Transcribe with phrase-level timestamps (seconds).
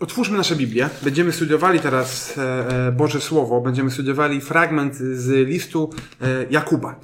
[0.00, 0.88] Otwórzmy nasze Biblię.
[1.02, 3.60] Będziemy studiowali teraz e, e, Boże Słowo.
[3.60, 5.90] Będziemy studiowali fragment z listu
[6.20, 7.00] e, Jakuba.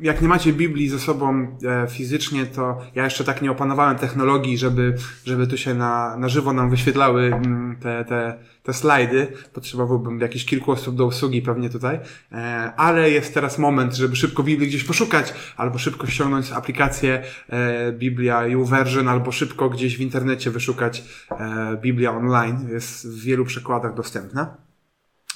[0.00, 1.56] Jak nie macie Biblii ze sobą
[1.90, 4.94] fizycznie, to ja jeszcze tak nie opanowałem technologii, żeby,
[5.24, 9.26] żeby tu się na, na żywo nam wyświetlały mm, te, te, te slajdy.
[9.52, 12.00] Potrzebowałbym jakichś kilku osób do usługi pewnie tutaj.
[12.32, 12.36] E,
[12.76, 18.46] ale jest teraz moment, żeby szybko Biblii gdzieś poszukać, albo szybko ściągnąć aplikację e, Biblia
[18.46, 22.68] YouVersion, albo szybko gdzieś w internecie wyszukać e, Biblia online.
[22.70, 24.67] Jest w wielu przekładach dostępna.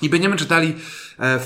[0.02, 0.76] I będziemy czytali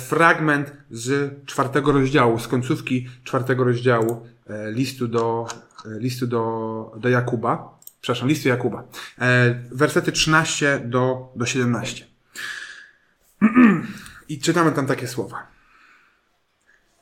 [0.08, 4.26] fragment z czwartego rozdziału, z końcówki czwartego rozdziału
[4.72, 5.46] listu do,
[5.84, 8.84] listu do, do Jakuba przepraszam, listy Jakuba.
[9.18, 12.06] E, wersety 13 do, do 17.
[14.28, 15.46] I czytamy tam takie słowa.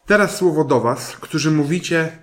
[0.07, 2.19] Teraz słowo do was, którzy mówicie,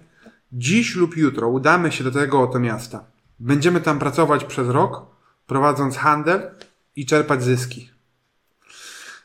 [0.54, 3.06] dziś lub jutro udamy się do tego oto miasta.
[3.40, 5.06] Będziemy tam pracować przez rok,
[5.48, 6.52] prowadząc handel
[6.96, 7.91] i czerpać zyski.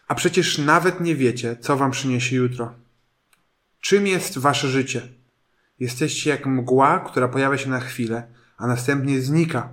[0.09, 2.75] A przecież nawet nie wiecie, co wam przyniesie jutro.
[3.81, 5.09] Czym jest wasze życie?
[5.81, 9.69] Jesteście jak mgła, która pojawia się na chwilę a następnie znika.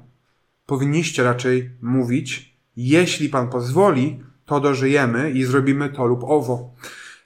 [0.65, 6.75] Powinniście raczej mówić, jeśli Pan pozwoli, to dożyjemy i zrobimy to lub owo.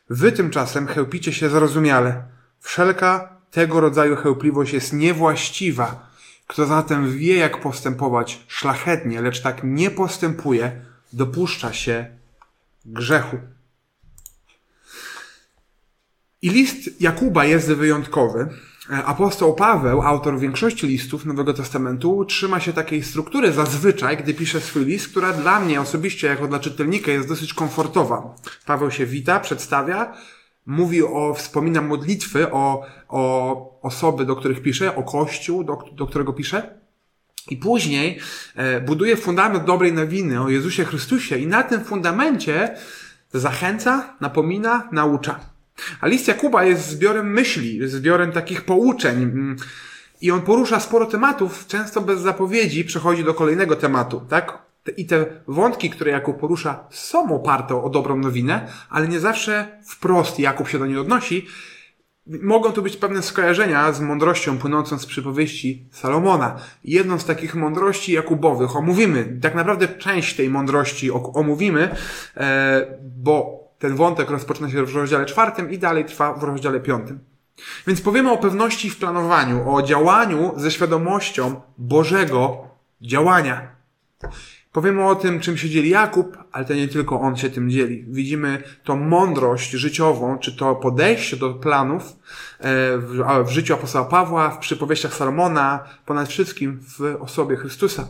[0.09, 2.23] Wy tymczasem chełpicie się zrozumiale.
[2.59, 6.07] Wszelka tego rodzaju chełpliwość jest niewłaściwa.
[6.47, 10.81] Kto zatem wie, jak postępować szlachetnie, lecz tak nie postępuje,
[11.13, 12.16] dopuszcza się
[12.87, 13.37] grzechu.
[16.41, 18.49] I list Jakuba jest wyjątkowy,
[18.89, 24.85] apostoł Paweł, autor większości listów Nowego Testamentu, trzyma się takiej struktury zazwyczaj, gdy pisze swój
[24.85, 28.35] list, która dla mnie osobiście, jako dla czytelnika, jest dosyć komfortowa.
[28.65, 30.13] Paweł się wita, przedstawia,
[30.65, 36.33] mówi o, wspomina modlitwy, o, o osoby, do których pisze, o kościół, do, do którego
[36.33, 36.76] pisze.
[37.49, 38.19] I później
[38.55, 42.75] e, buduje fundament dobrej nowiny o Jezusie Chrystusie i na tym fundamencie
[43.33, 45.39] zachęca, napomina, naucza.
[46.01, 49.23] A list Jakuba jest zbiorem myśli, zbiorem takich pouczeń.
[49.23, 49.55] Mm,
[50.21, 54.67] I on porusza sporo tematów, często bez zapowiedzi przechodzi do kolejnego tematu, tak?
[54.97, 60.39] I te wątki, które Jakub porusza, są oparte o dobrą nowinę, ale nie zawsze wprost
[60.39, 61.47] Jakub się do niej odnosi.
[62.41, 66.55] Mogą tu być pewne skojarzenia z mądrością płynącą z przypowieści Salomona.
[66.83, 69.39] Jedną z takich mądrości Jakubowych omówimy.
[69.41, 71.95] Tak naprawdę część tej mądrości omówimy,
[72.37, 77.19] e, bo ten wątek rozpoczyna się w rozdziale czwartym i dalej trwa w rozdziale piątym.
[77.87, 82.67] Więc powiemy o pewności w planowaniu, o działaniu ze świadomością Bożego
[83.01, 83.67] działania.
[84.77, 88.05] Powiemy o tym, czym się dzieli Jakub, ale to nie tylko on się tym dzieli.
[88.07, 92.97] Widzimy tą mądrość życiową, czy to podejście do planów e,
[93.43, 98.07] w, życiu apostoła Pawła, w przypowieściach Salomona, ponad wszystkim w osobie Chrystusa.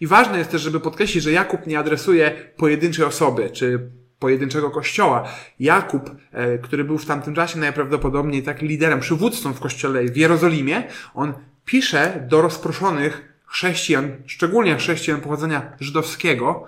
[0.00, 5.28] I ważne jest też, żeby podkreślić, że Jakub nie adresuje pojedynczej osoby, czy pojedynczego kościoła.
[5.60, 10.82] Jakub, e, który był w tamtym czasie najprawdopodobniej tak liderem, przywódcą w kościele w Jerozolimie,
[11.14, 11.34] on
[11.64, 16.64] pisze do rozproszonych chrześcijan, szczególnie chrześcijan pochodzenia żydowskiego,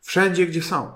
[0.00, 0.92] wszędzie gdzie są.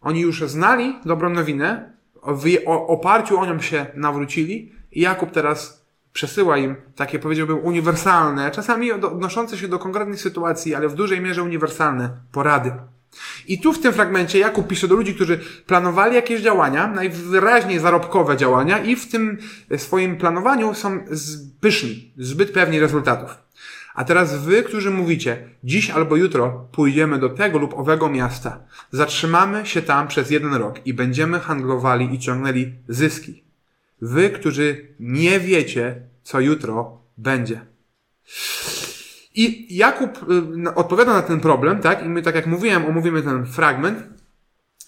[0.00, 1.92] Oni już znali dobrą nowinę,
[2.26, 5.82] w oparciu o nią się nawrócili i Jakub teraz
[6.12, 11.42] przesyła im takie, powiedziałbym, uniwersalne, czasami odnoszące się do konkretnej sytuacji, ale w dużej mierze
[11.42, 12.72] uniwersalne porady.
[13.48, 18.36] I tu w tym fragmencie Jakub pisze do ludzi, którzy planowali jakieś działania, najwyraźniej zarobkowe
[18.36, 19.38] działania i w tym
[19.76, 21.04] swoim planowaniu są
[21.60, 23.38] pyszni, zbyt pewni rezultatów.
[23.94, 28.60] A teraz wy, którzy mówicie, dziś albo jutro pójdziemy do tego lub owego miasta,
[28.90, 33.44] zatrzymamy się tam przez jeden rok i będziemy handlowali i ciągnęli zyski.
[34.00, 37.60] Wy, którzy nie wiecie, co jutro będzie.
[39.34, 40.18] I Jakub
[40.66, 42.04] y, odpowiada na ten problem, tak?
[42.04, 44.21] I my, tak jak mówiłem, omówimy ten fragment.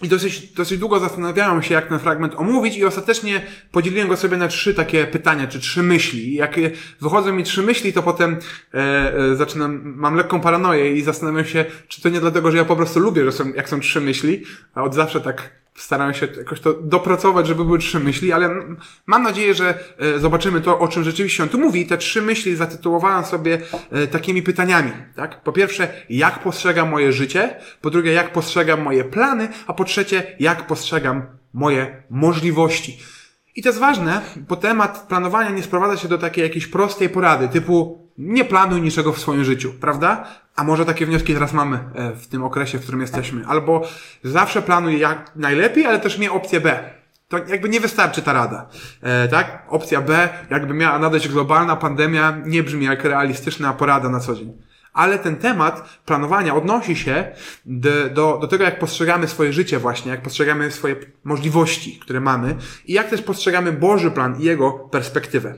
[0.03, 4.37] I dosyć, dosyć długo zastanawiałem się, jak ten fragment omówić i ostatecznie podzieliłem go sobie
[4.37, 6.29] na trzy takie pytania, czy trzy myśli.
[6.29, 6.57] I jak
[7.01, 8.39] wychodzą mi trzy myśli, to potem
[8.75, 8.79] e,
[9.15, 12.77] e, zaczynam, mam lekką paranoję i zastanawiam się, czy to nie dlatego, że ja po
[12.77, 16.61] prostu lubię, że są, jak są trzy myśli, a od zawsze tak Staram się jakoś
[16.61, 18.51] to dopracować, żeby były trzy myśli, ale
[19.07, 21.87] mam nadzieję, że e, zobaczymy to, o czym rzeczywiście on tu mówi.
[21.87, 23.61] Te trzy myśli zatytułowałem sobie
[23.91, 24.93] e, takimi pytaniami.
[25.17, 25.43] Tak?
[25.43, 27.57] Po pierwsze, jak postrzegam moje życie?
[27.81, 29.49] Po drugie, jak postrzegam moje plany?
[29.67, 31.23] A po trzecie, jak postrzegam
[31.53, 32.99] moje możliwości?
[33.57, 37.49] I to jest ważne, bo temat planowania nie sprowadza się do takiej jakiejś prostej porady,
[37.49, 40.25] typu nie planuj niczego w swoim życiu, prawda?
[40.57, 43.47] A może takie wnioski teraz mamy e, w tym okresie, w którym jesteśmy.
[43.47, 43.89] Albo
[44.25, 46.91] zawsze planuj jak najlepiej, ale też miej opcję B.
[47.29, 48.69] To jakby nie wystarczy ta rada.
[49.03, 49.67] E, tak?
[49.69, 54.53] Opcja B, jakby miała nadejść globalna pandemia, nie brzmi jak realistyczna porada na co dzień.
[54.93, 57.33] Ale ten temat planowania odnosi się
[57.67, 62.57] do, do, do tego, jak postrzegamy swoje życie właśnie, jak postrzegamy swoje możliwości, które mamy
[62.87, 65.55] i jak też postrzegamy Boży plan i Jego perspektywę.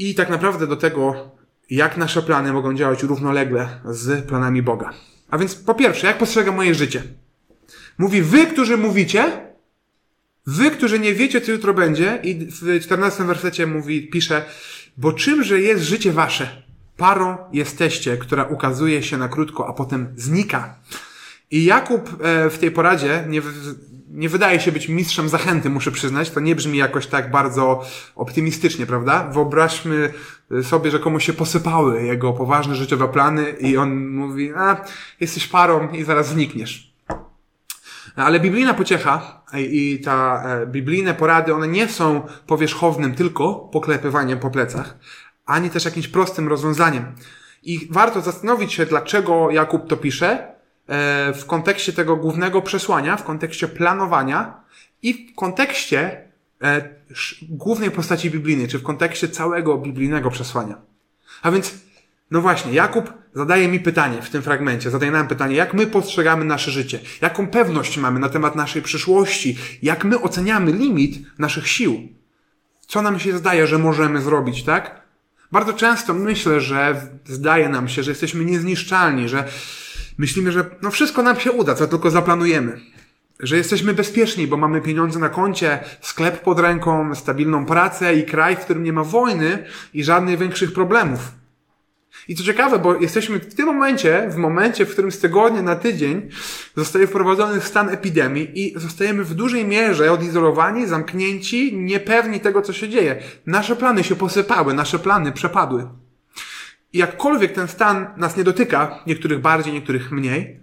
[0.00, 1.30] I tak naprawdę do tego,
[1.70, 4.90] jak nasze plany mogą działać równolegle z planami Boga.
[5.30, 7.02] A więc po pierwsze, jak postrzegam moje życie?
[7.98, 9.32] Mówi, wy, którzy mówicie,
[10.46, 14.44] wy, którzy nie wiecie, co jutro będzie, i w 14 wersecie mówi, pisze,
[14.96, 16.62] bo czymże jest życie wasze?
[16.96, 20.78] Parą jesteście, która ukazuje się na krótko, a potem znika.
[21.50, 23.42] I Jakub e, w tej poradzie nie,
[24.10, 26.30] nie wydaje się być mistrzem zachęty, muszę przyznać.
[26.30, 27.84] To nie brzmi jakoś tak bardzo
[28.16, 29.30] optymistycznie, prawda?
[29.32, 30.12] Wyobraźmy
[30.62, 34.84] sobie, że komuś się posypały jego poważne życiowe plany i on mówi, a,
[35.20, 36.94] jesteś parą i zaraz znikniesz.
[38.16, 44.50] Ale biblijna pociecha i ta e, biblijne porady, one nie są powierzchownym tylko poklepywaniem po
[44.50, 44.98] plecach,
[45.46, 47.14] ani też jakimś prostym rozwiązaniem.
[47.62, 50.59] I warto zastanowić się, dlaczego Jakub to pisze
[51.34, 54.60] w kontekście tego głównego przesłania, w kontekście planowania
[55.02, 56.24] i w kontekście
[56.62, 56.88] e,
[57.42, 60.76] głównej postaci biblijnej, czy w kontekście całego biblijnego przesłania.
[61.42, 61.74] A więc,
[62.30, 66.44] no właśnie, Jakub zadaje mi pytanie w tym fragmencie, zadaje nam pytanie, jak my postrzegamy
[66.44, 72.08] nasze życie, jaką pewność mamy na temat naszej przyszłości, jak my oceniamy limit naszych sił,
[72.80, 75.00] co nam się zdaje, że możemy zrobić, tak?
[75.52, 79.44] Bardzo często myślę, że zdaje nam się, że jesteśmy niezniszczalni, że
[80.20, 82.80] myślimy, że no wszystko nam się uda, co tylko zaplanujemy.
[83.40, 88.56] Że jesteśmy bezpieczni, bo mamy pieniądze na koncie, sklep pod ręką, stabilną pracę i kraj,
[88.56, 89.64] w którym nie ma wojny
[89.94, 91.20] i żadnych większych problemów.
[92.28, 95.76] I co ciekawe, bo jesteśmy w tym momencie, w momencie, w którym z tygodnia na
[95.76, 96.28] tydzień
[96.76, 102.88] zostaje wprowadzony stan epidemii i zostajemy w dużej mierze odizolowani, zamknięci, niepewni tego, co się
[102.88, 103.22] dzieje.
[103.46, 105.88] Nasze plany się posypały, nasze plany przepadły.
[106.92, 110.60] I jakkolwiek ten stan nas nie dotyka, niektórych bardziej, niektórych mniej,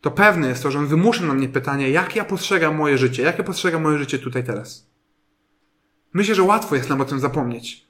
[0.00, 3.22] to pewne jest to, że on wymusza na mnie pytanie, jak ja postrzegam moje życie,
[3.22, 4.90] jak ja postrzegam moje życie tutaj teraz.
[6.12, 7.86] Myślę, że łatwo jest nam o tym zapomnieć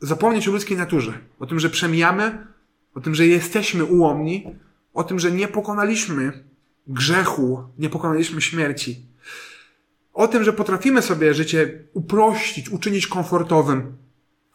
[0.00, 2.46] zapomnieć o ludzkiej naturze, o tym, że przemijamy,
[2.94, 4.46] o tym, że jesteśmy ułomni,
[4.94, 6.44] o tym, że nie pokonaliśmy
[6.86, 9.06] grzechu, nie pokonaliśmy śmierci.
[10.12, 13.96] O tym, że potrafimy sobie życie uprościć, uczynić komfortowym.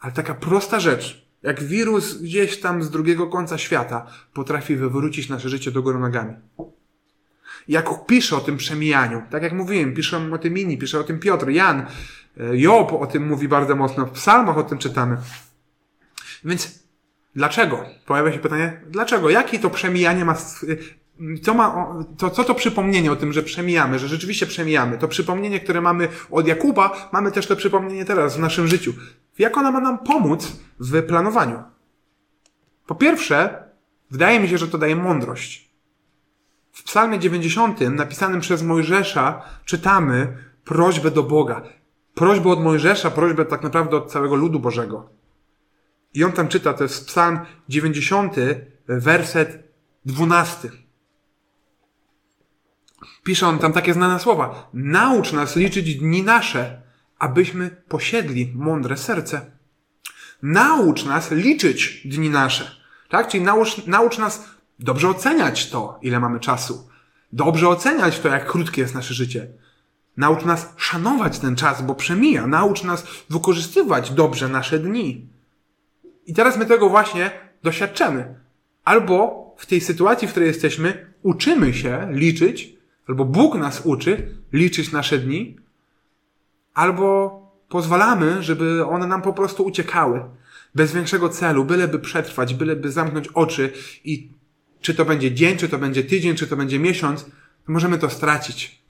[0.00, 5.48] Ale taka prosta rzecz, jak wirus gdzieś tam z drugiego końca świata, potrafi wywrócić nasze
[5.48, 6.34] życie do góry nogami.
[7.68, 11.18] Jak pisze o tym przemijaniu, tak jak mówiłem, piszą o tym inni, pisze o tym
[11.18, 11.86] Piotr, Jan,
[12.40, 15.16] E, Job o tym mówi bardzo mocno, w psalmach o tym czytamy.
[16.44, 16.84] Więc
[17.36, 17.84] dlaczego?
[18.06, 19.30] Pojawia się pytanie, dlaczego?
[19.30, 20.36] Jakie to przemijanie ma,
[21.42, 24.98] co ma, to, co to przypomnienie o tym, że przemijamy, że rzeczywiście przemijamy?
[24.98, 28.92] To przypomnienie, które mamy od Jakuba, mamy też to przypomnienie teraz w naszym życiu.
[29.42, 31.62] Jak ona ma nam pomóc w planowaniu?
[32.86, 33.64] Po pierwsze,
[34.10, 35.70] wydaje mi się, że to daje mądrość.
[36.72, 41.62] W psalmie 90 napisanym przez Mojżesza czytamy prośbę do Boga
[42.14, 45.10] prośbę od Mojżesza, prośbę tak naprawdę od całego ludu Bożego.
[46.14, 48.36] I on tam czyta, to jest psalm 90,
[48.88, 49.74] werset
[50.04, 50.70] 12.
[53.24, 54.70] Pisze on tam takie znane słowa.
[54.74, 56.81] Naucz nas liczyć dni nasze,
[57.22, 59.50] abyśmy posiedli mądre serce.
[60.42, 62.70] Naucz nas liczyć dni nasze.
[63.08, 63.28] Tak?
[63.28, 64.44] Czyli naucz, naucz nas
[64.78, 66.88] dobrze oceniać to, ile mamy czasu.
[67.32, 69.48] Dobrze oceniać to, jak krótkie jest nasze życie.
[70.16, 72.46] Naucz nas szanować ten czas, bo przemija.
[72.46, 75.26] Naucz nas wykorzystywać dobrze nasze dni.
[76.26, 77.30] I teraz my tego właśnie
[77.62, 78.34] doświadczamy.
[78.84, 79.14] Albo
[79.58, 82.74] w tej sytuacji, w której jesteśmy, uczymy się liczyć,
[83.08, 85.61] albo Bóg nas uczy liczyć nasze dni,
[86.74, 90.24] albo pozwalamy, żeby one nam po prostu uciekały.
[90.74, 93.72] Bez większego celu, byleby przetrwać, byleby zamknąć oczy
[94.04, 94.30] i
[94.80, 97.26] czy to będzie dzień, czy to będzie tydzień, czy to będzie miesiąc,
[97.66, 98.82] możemy to stracić.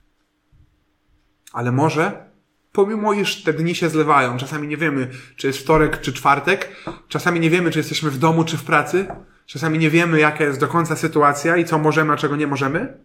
[1.53, 2.29] Ale może,
[2.71, 6.75] pomimo iż te dni się zlewają, czasami nie wiemy, czy jest wtorek, czy czwartek,
[7.07, 9.07] czasami nie wiemy, czy jesteśmy w domu, czy w pracy,
[9.45, 12.97] czasami nie wiemy, jaka jest do końca sytuacja i co możemy, a czego nie możemy,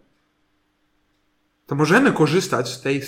[1.66, 3.02] to możemy korzystać z tej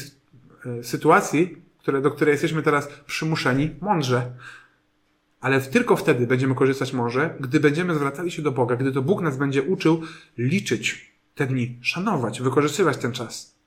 [0.83, 4.33] sytuacji, które, do której jesteśmy teraz przymuszeni, mądrze.
[5.41, 9.21] Ale tylko wtedy będziemy korzystać mądrze, gdy będziemy zwracali się do Boga, gdy to Bóg
[9.23, 10.03] nas będzie uczył
[10.39, 13.59] liczyć te dni, szanować, wykorzystywać ten czas.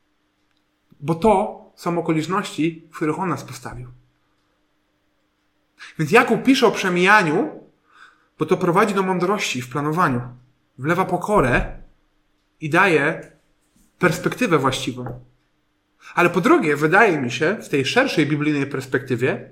[1.00, 3.88] Bo to są okoliczności, w których On nas postawił.
[6.00, 7.50] Więc Jakub pisze o przemijaniu,
[8.39, 10.21] bo to prowadzi do mądrości w planowaniu.
[10.77, 11.77] Wlewa pokorę
[12.62, 13.31] i daje
[14.00, 15.19] perspektywę właściwą.
[16.15, 19.50] Ale po drugie, wydaje mi się, w tej szerszej biblijnej perspektywie,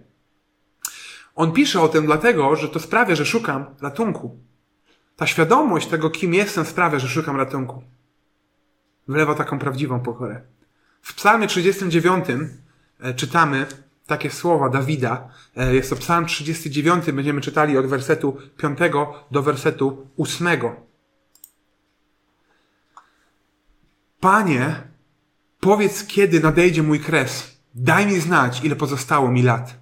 [1.35, 4.39] on pisze o tym dlatego, że to sprawia, że szukam ratunku.
[5.15, 7.83] Ta świadomość tego, kim jestem, sprawia, że szukam ratunku.
[9.07, 10.41] Wlewa taką prawdziwą pokorę.
[11.01, 12.25] W Psalmie 39
[12.99, 13.65] e, czytamy
[14.07, 15.29] takie słowa Dawida.
[15.57, 18.79] E, jest to Psalm 39, będziemy czytali od wersetu 5
[19.31, 20.47] do wersetu 8.
[24.19, 24.90] Panie,
[25.61, 27.61] powiedz, kiedy nadejdzie mój kres.
[27.75, 29.81] Daj mi znać, ile pozostało mi lat.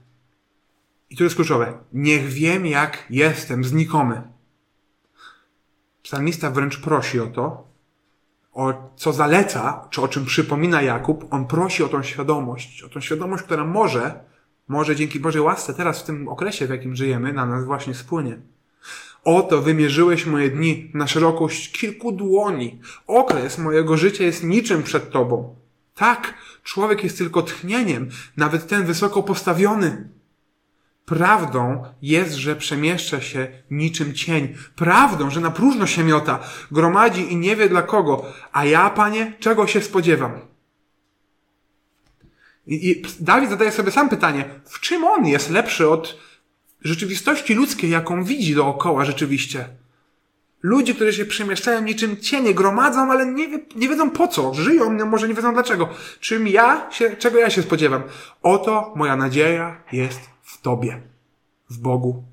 [1.10, 1.74] I to jest kluczowe.
[1.94, 4.22] Niech wiem, jak jestem znikomy.
[6.04, 7.68] Psalmista wręcz prosi o to,
[8.54, 11.26] o co zaleca, czy o czym przypomina Jakub.
[11.34, 14.24] On prosi o tą świadomość, o tą świadomość, która może,
[14.68, 18.40] może dzięki Bożej łasce teraz w tym okresie, w jakim żyjemy, na nas właśnie spłynie.
[19.24, 22.80] Oto wymierzyłeś moje dni na szerokość kilku dłoni.
[23.08, 25.59] Okres mojego życia jest niczym przed Tobą.
[26.00, 30.10] Tak, człowiek jest tylko tchnieniem, nawet ten wysoko postawiony.
[31.06, 34.56] Prawdą jest, że przemieszcza się niczym cień.
[34.76, 36.40] Prawdą, że na próżno się miota,
[36.72, 38.26] gromadzi i nie wie dla kogo.
[38.52, 40.40] A ja, panie, czego się spodziewam?
[42.68, 46.18] I, I Dawid zadaje sobie sam pytanie, w czym on jest lepszy od
[46.82, 49.79] rzeczywistości ludzkiej, jaką widzi dookoła rzeczywiście?
[50.62, 54.54] Ludzie, którzy się przemieszczają niczym cienie, gromadzą, ale nie, wie, nie wiedzą po co.
[54.54, 55.90] Żyją, no może nie wiedzą dlaczego.
[56.20, 58.04] Czym ja się, czego ja się spodziewam?
[58.42, 61.02] Oto moja nadzieja jest w Tobie,
[61.70, 62.24] w Bogu.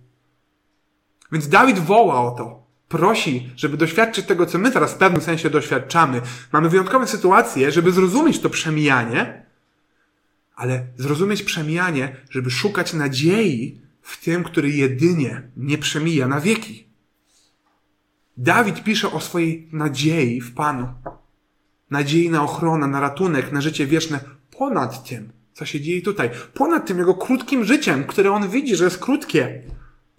[1.32, 2.66] Więc Dawid woła o to.
[2.88, 6.20] Prosi, żeby doświadczyć tego, co my teraz w pewnym sensie doświadczamy.
[6.52, 9.46] Mamy wyjątkowe sytuacje, żeby zrozumieć to przemijanie,
[10.56, 16.85] ale zrozumieć przemijanie, żeby szukać nadziei w tym, który jedynie nie przemija na wieki.
[18.36, 20.88] Dawid pisze o swojej nadziei w Panu.
[21.90, 24.20] Nadziei na ochronę, na ratunek, na życie wieczne
[24.58, 26.30] ponad tym, co się dzieje tutaj.
[26.54, 29.62] Ponad tym jego krótkim życiem, które on widzi, że jest krótkie.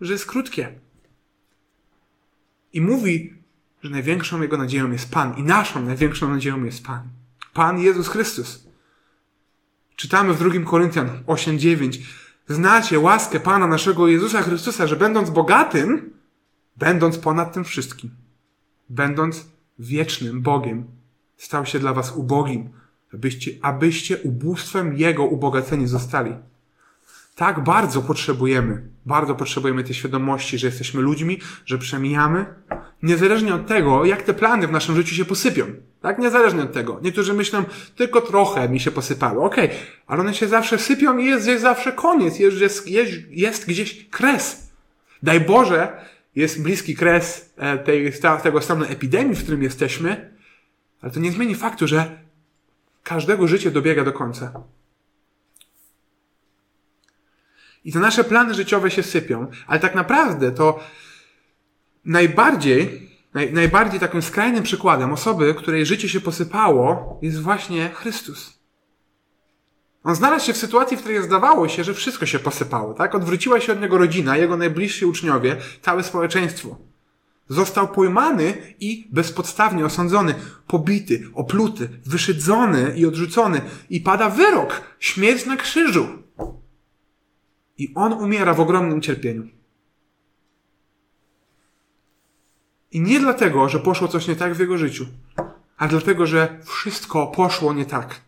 [0.02, 0.80] Że jest krótkie.
[2.74, 3.34] I mówi,
[3.84, 5.38] że największą jego nadzieją jest Pan.
[5.38, 7.02] I naszą największą nadzieją jest Pan.
[7.54, 8.68] Pan Jezus Chrystus.
[9.96, 12.00] Czytamy w 2 Koryntian 8:9.
[12.48, 16.17] Znacie łaskę Pana naszego Jezusa Chrystusa, że będąc bogatym,
[16.78, 18.10] będąc ponad tym wszystkim,
[18.90, 19.46] będąc
[19.80, 20.86] wiecznym Bogiem,
[21.38, 22.70] stał się dla was ubogim,
[23.14, 26.34] abyście, abyście ubóstwem Jego ubogaceni zostali.
[27.36, 32.46] Tak bardzo potrzebujemy, bardzo potrzebujemy tej świadomości, że jesteśmy ludźmi, że przemijamy,
[33.04, 35.66] niezależnie od tego, jak te plany w naszym życiu się posypią.
[36.02, 37.00] Tak, niezależnie od tego.
[37.04, 37.64] Niektórzy myślą,
[37.96, 39.46] tylko trochę mi się posypało.
[39.46, 39.78] Okej, okay.
[40.08, 44.10] ale one się zawsze sypią i jest, jest zawsze koniec, jest, jest, jest, jest gdzieś
[44.10, 44.72] kres.
[45.24, 45.98] Daj Boże,
[46.38, 48.14] jest bliski kres e, tej,
[48.44, 50.38] tego stanu epidemii, w którym jesteśmy,
[51.02, 52.20] ale to nie zmieni faktu, że
[53.04, 54.64] każdego życie dobiega do końca.
[57.86, 60.80] I te nasze plany życiowe się sypią, ale tak naprawdę to
[62.06, 68.57] najbardziej, naj, najbardziej takim skrajnym przykładem osoby, której życie się posypało, jest właśnie Chrystus.
[70.08, 73.16] On znalazł się w sytuacji, w której zdawało się, że wszystko się posypało, tak?
[73.16, 76.78] Odwróciła się od niego rodzina, jego najbliżsi uczniowie, całe społeczeństwo.
[77.50, 80.36] Został pojmany i bezpodstawnie osądzony,
[80.68, 83.62] pobity, opluty, wyszydzony i odrzucony.
[83.90, 86.08] I pada wyrok, śmierć na krzyżu.
[87.78, 89.48] I on umiera w ogromnym cierpieniu.
[92.92, 95.06] I nie dlatego, że poszło coś nie tak w jego życiu,
[95.78, 98.22] a dlatego, że wszystko poszło nie tak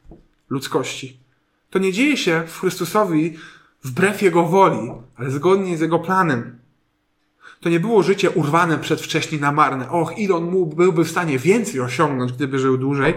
[0.50, 1.29] ludzkości.
[1.70, 3.38] To nie dzieje się w Chrystusowi
[3.84, 6.60] wbrew Jego woli, ale zgodnie z Jego planem.
[7.60, 9.90] To nie było życie urwane przedwcześnie na marne.
[9.90, 13.14] Och, ile on mógł, byłby w stanie więcej osiągnąć, gdyby żył dłużej,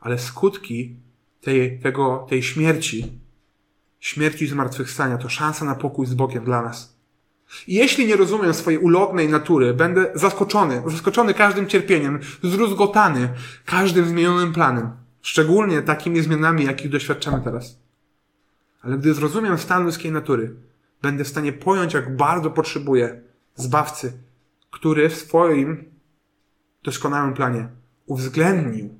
[0.00, 0.96] ale skutki
[1.40, 3.12] tej, tego, tej śmierci,
[4.00, 7.00] śmierci zmartwychwstania, to szansa na pokój z Bogiem dla nas.
[7.66, 13.28] I jeśli nie rozumiem swojej ulotnej natury, będę zaskoczony, zaskoczony każdym cierpieniem, zdruzgotany
[13.64, 14.90] każdym zmienionym planem.
[15.22, 17.78] Szczególnie takimi zmianami, jakich doświadczamy teraz.
[18.82, 20.54] Ale gdy zrozumiem stan ludzkiej natury,
[21.02, 23.20] będę w stanie pojąć, jak bardzo potrzebuję
[23.54, 24.12] zbawcy,
[24.70, 25.84] który w swoim
[26.82, 27.68] doskonałym planie
[28.06, 28.98] uwzględnił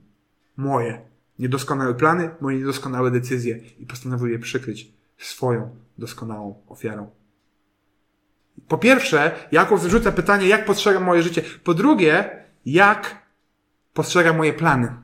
[0.57, 1.01] moje
[1.39, 7.11] niedoskonałe plany, moje niedoskonałe decyzje i postanowił je przykryć swoją doskonałą ofiarą.
[8.69, 11.43] Po pierwsze, Jakub wyrzuca pytanie, jak postrzegam moje życie.
[11.65, 13.27] Po drugie, jak
[13.93, 14.95] postrzegam moje plany.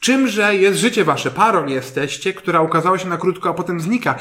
[0.00, 1.30] Czymże jest życie wasze?
[1.30, 4.18] Parą jesteście, która ukazała się na krótko, a potem znika.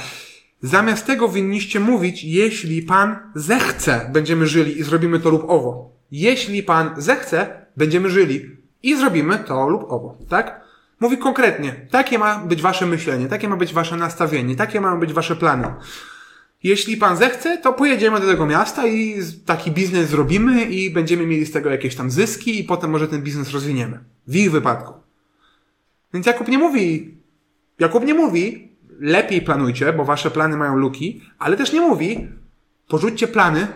[0.62, 5.92] Zamiast tego winniście mówić, jeśli Pan zechce, będziemy żyli i zrobimy to lub owo.
[6.12, 10.18] Jeśli Pan zechce, będziemy żyli i zrobimy to lub owo.
[10.30, 10.66] Tak?
[11.00, 11.88] Mówi konkretnie.
[11.92, 15.68] Takie ma być wasze myślenie, takie ma być wasze nastawienie, takie mają być wasze plany.
[16.64, 21.46] jeśli pan zechce, to pojedziemy do tego miasta i taki biznes zrobimy i będziemy mieli
[21.46, 24.00] z tego jakieś tam zyski i potem może ten biznes rozwiniemy.
[24.28, 25.05] W ich wypadku.
[26.16, 27.18] Więc Jakub nie mówi,
[27.80, 32.30] Jakub nie mówi, lepiej planujcie, bo wasze plany mają luki, ale też nie mówi,
[32.88, 33.68] porzućcie plany,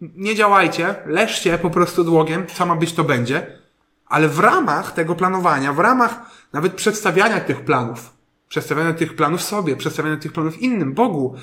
[0.00, 3.58] nie działajcie, leżcie po prostu długiem, co ma być, to będzie,
[4.06, 6.20] ale w ramach tego planowania, w ramach
[6.52, 8.12] nawet przedstawiania tych planów,
[8.48, 11.34] przedstawiania tych planów sobie, przedstawiania tych planów innym, Bogu,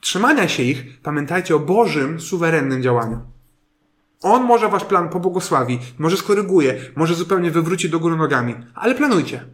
[0.00, 3.20] trzymania się ich, pamiętajcie o Bożym, suwerennym działaniu.
[4.22, 9.44] On może wasz plan pobłogosławi, może skoryguje, może zupełnie wywróci do góry nogami, ale planujcie.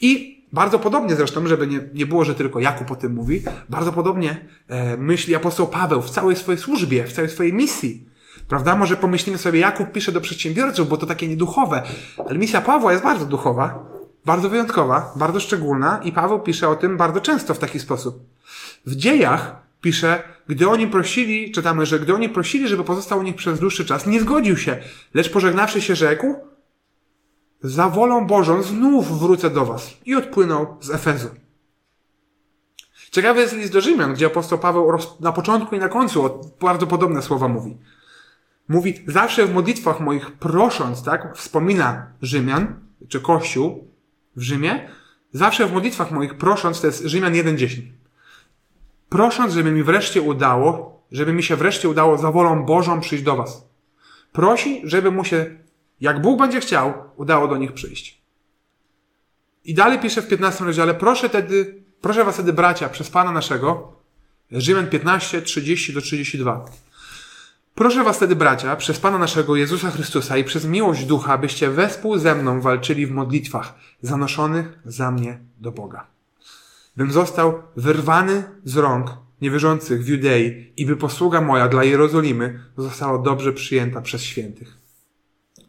[0.00, 3.92] I bardzo podobnie zresztą, żeby nie, nie było, że tylko Jakub o tym mówi, bardzo
[3.92, 8.08] podobnie e, myśli apostoł Paweł w całej swojej służbie, w całej swojej misji.
[8.48, 8.76] Prawda?
[8.76, 11.82] Może pomyślimy sobie, Jakub pisze do przedsiębiorców, bo to takie nieduchowe,
[12.28, 13.84] ale misja Pawła jest bardzo duchowa,
[14.24, 18.22] bardzo wyjątkowa, bardzo szczególna i Paweł pisze o tym bardzo często w taki sposób.
[18.86, 23.36] W dziejach pisze, gdy oni prosili, czytamy, że gdy oni prosili, żeby pozostał u nich
[23.36, 24.76] przez dłuższy czas, nie zgodził się,
[25.14, 26.34] lecz pożegnawszy się rzekł,
[27.62, 29.90] za wolą Bożą znów wrócę do was.
[30.04, 31.28] I odpłynął z Efezu.
[33.10, 37.22] Ciekawy jest list do Rzymian, gdzie apostoł Paweł na początku i na końcu bardzo podobne
[37.22, 37.78] słowa mówi.
[38.68, 43.88] Mówi, zawsze w modlitwach moich prosząc, tak, wspomina Rzymian, czy Kościół
[44.36, 44.88] w Rzymie,
[45.32, 48.03] zawsze w modlitwach moich prosząc, to jest Rzymian 1.10.
[49.14, 53.36] Prosząc, żeby mi wreszcie udało, żeby mi się wreszcie udało za wolą Bożą przyjść do
[53.36, 53.68] was.
[54.32, 55.46] Prosi, żeby mu się
[56.00, 58.22] jak Bóg będzie chciał, udało do nich przyjść.
[59.64, 63.92] I dalej pisze w 15 rozdziale, proszę tedy, proszę was tedy bracia, przez Pana naszego,
[64.50, 66.64] Rzymian 15, 30 do 32.
[67.74, 72.18] Proszę was tedy bracia, przez Pana naszego Jezusa Chrystusa i przez miłość Ducha, byście wespół
[72.18, 76.13] ze mną walczyli w modlitwach zanoszonych za mnie do Boga.
[76.96, 79.10] Bym został wyrwany z rąk
[79.40, 84.84] niewierzących w Judei i by posługa moja dla Jerozolimy została dobrze przyjęta przez świętych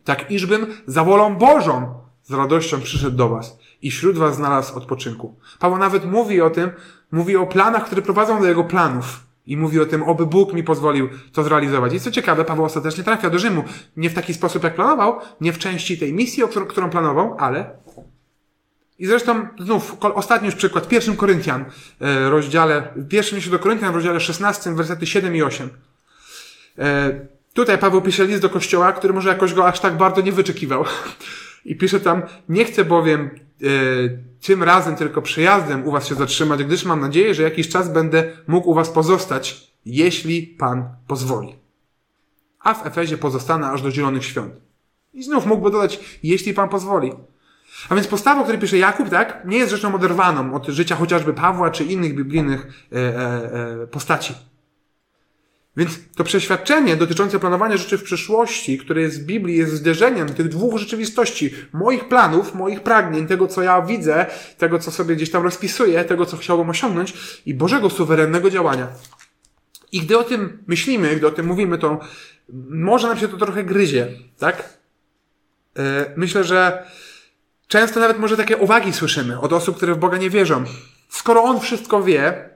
[0.06, 5.36] tak iżbym za wolą Bożą z radością przyszedł do was i wśród was znalazł odpoczynku.
[5.60, 6.72] Paweł nawet mówi o tym,
[7.12, 9.26] mówi o planach, które prowadzą do jego planów.
[9.46, 11.94] I mówi o tym, oby Bóg mi pozwolił to zrealizować.
[11.94, 13.64] I co ciekawe, Paweł ostatecznie trafia do Rzymu.
[13.98, 17.78] Nie w taki sposób, jak planował, nie w części tej misji, którą planował, ale...
[19.00, 21.66] I zresztą, znów, ostatni już przykład, pierwszym Koryntian,
[22.02, 25.70] e, rozdziale, pierwszym liście do Koryntian, w rozdziale 16, wersety 7 i 8.
[27.56, 30.86] Tutaj Paweł pisze list do kościoła, który może jakoś go aż tak bardzo nie wyczekiwał.
[31.66, 33.68] I pisze tam, nie chcę bowiem e,
[34.42, 38.32] tym razem tylko przyjazdem u was się zatrzymać, gdyż mam nadzieję, że jakiś czas będę
[38.48, 41.56] mógł u was pozostać, jeśli Pan pozwoli.
[42.60, 44.54] A w Efezie pozostanę aż do Zielonych Świąt.
[45.14, 47.12] I znów mógłby dodać, jeśli Pan pozwoli.
[47.90, 51.34] A więc postawa, o której pisze Jakub, tak, nie jest rzeczą oderwaną od życia chociażby
[51.34, 54.34] Pawła czy innych biblijnych e, e, e postaci.
[55.78, 60.48] Więc to przeświadczenie dotyczące planowania rzeczy w przyszłości, które jest w Biblii, jest zderzeniem tych
[60.48, 61.54] dwóch rzeczywistości.
[61.74, 64.26] Moich planów, moich pragnień, tego co ja widzę,
[64.58, 67.14] tego co sobie gdzieś tam rozpisuję, tego co chciałbym osiągnąć
[67.46, 68.88] i Bożego suwerennego działania.
[69.92, 72.00] I gdy o tym myślimy, gdy o tym mówimy, to
[72.70, 74.08] może nam się to trochę gryzie,
[74.40, 74.80] tak?
[75.78, 76.86] E, myślę, że
[77.68, 80.64] często nawet może takie uwagi słyszymy od osób, które w Boga nie wierzą.
[81.10, 82.50] Skoro On wszystko wie,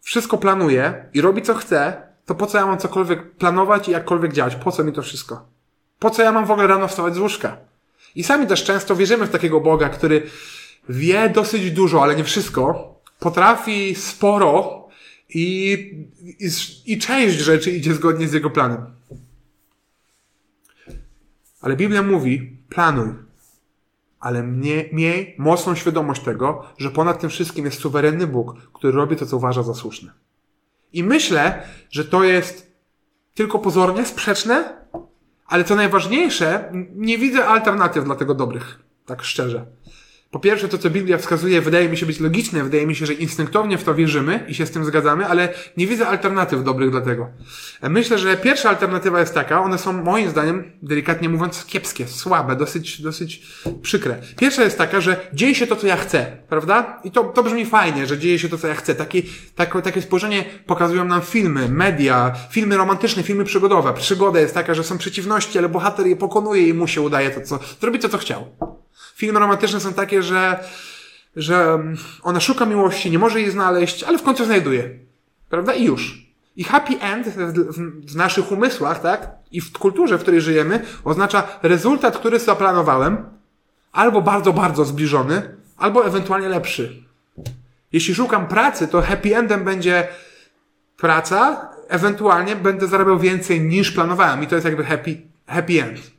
[0.00, 4.32] wszystko planuje i robi co chce, to po co ja mam cokolwiek planować i jakkolwiek
[4.32, 4.56] działać?
[4.56, 5.48] Po co mi to wszystko?
[5.98, 7.56] Po co ja mam w ogóle rano wstawać z łóżka?
[8.14, 10.22] I sami też często wierzymy w takiego Boga, który
[10.88, 14.88] wie dosyć dużo, ale nie wszystko, potrafi sporo
[15.28, 15.72] i,
[16.40, 16.48] i,
[16.86, 18.86] i część rzeczy idzie zgodnie z jego planem.
[21.60, 23.14] Ale Biblia mówi, planuj,
[24.20, 29.16] ale mnie, miej mocną świadomość tego, że ponad tym wszystkim jest suwerenny Bóg, który robi
[29.16, 30.12] to, co uważa za słuszne.
[30.92, 32.72] I myślę, że to jest
[33.34, 34.86] tylko pozornie sprzeczne,
[35.46, 39.66] ale co najważniejsze, nie widzę alternatyw dla tego dobrych, tak szczerze.
[40.30, 43.14] Po pierwsze, to co Biblia wskazuje, wydaje mi się być logiczne, wydaje mi się, że
[43.14, 47.00] instynktownie w to wierzymy i się z tym zgadzamy, ale nie widzę alternatyw dobrych dla
[47.00, 47.28] tego.
[47.82, 53.02] Myślę, że pierwsza alternatywa jest taka, one są moim zdaniem, delikatnie mówiąc, kiepskie, słabe, dosyć,
[53.02, 53.42] dosyć
[53.82, 54.16] przykre.
[54.38, 57.00] Pierwsza jest taka, że dzieje się to, co ja chcę, prawda?
[57.04, 58.94] I to, to brzmi fajnie, że dzieje się to, co ja chcę.
[58.94, 59.22] Takie,
[59.54, 63.94] tak, takie spojrzenie pokazują nam filmy, media, filmy romantyczne, filmy przygodowe.
[63.94, 67.40] Przygoda jest taka, że są przeciwności, ale bohater je pokonuje i mu się udaje to,
[67.40, 68.79] co, zrobi to, co chciał.
[69.20, 70.64] Filmy romantyczne są takie, że,
[71.36, 71.78] że
[72.22, 74.90] ona szuka miłości, nie może jej znaleźć, ale w końcu znajduje.
[75.48, 75.74] Prawda?
[75.74, 76.26] I już.
[76.56, 77.28] I happy end
[78.06, 79.30] w naszych umysłach, tak?
[79.52, 83.24] I w kulturze, w której żyjemy, oznacza rezultat, który zaplanowałem,
[83.92, 87.02] albo bardzo, bardzo zbliżony, albo ewentualnie lepszy.
[87.92, 90.08] Jeśli szukam pracy, to happy endem będzie
[90.96, 96.10] praca, ewentualnie będę zarabiał więcej niż planowałem i to jest jakby happy, happy end.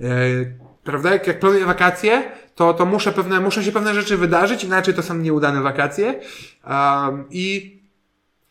[0.00, 1.12] Yy, prawda?
[1.12, 5.02] Jak, jak planuję wakacje, to, to muszę pewne, muszą się pewne rzeczy wydarzyć, inaczej to
[5.02, 6.20] są nieudane wakacje.
[6.70, 7.78] Um, i,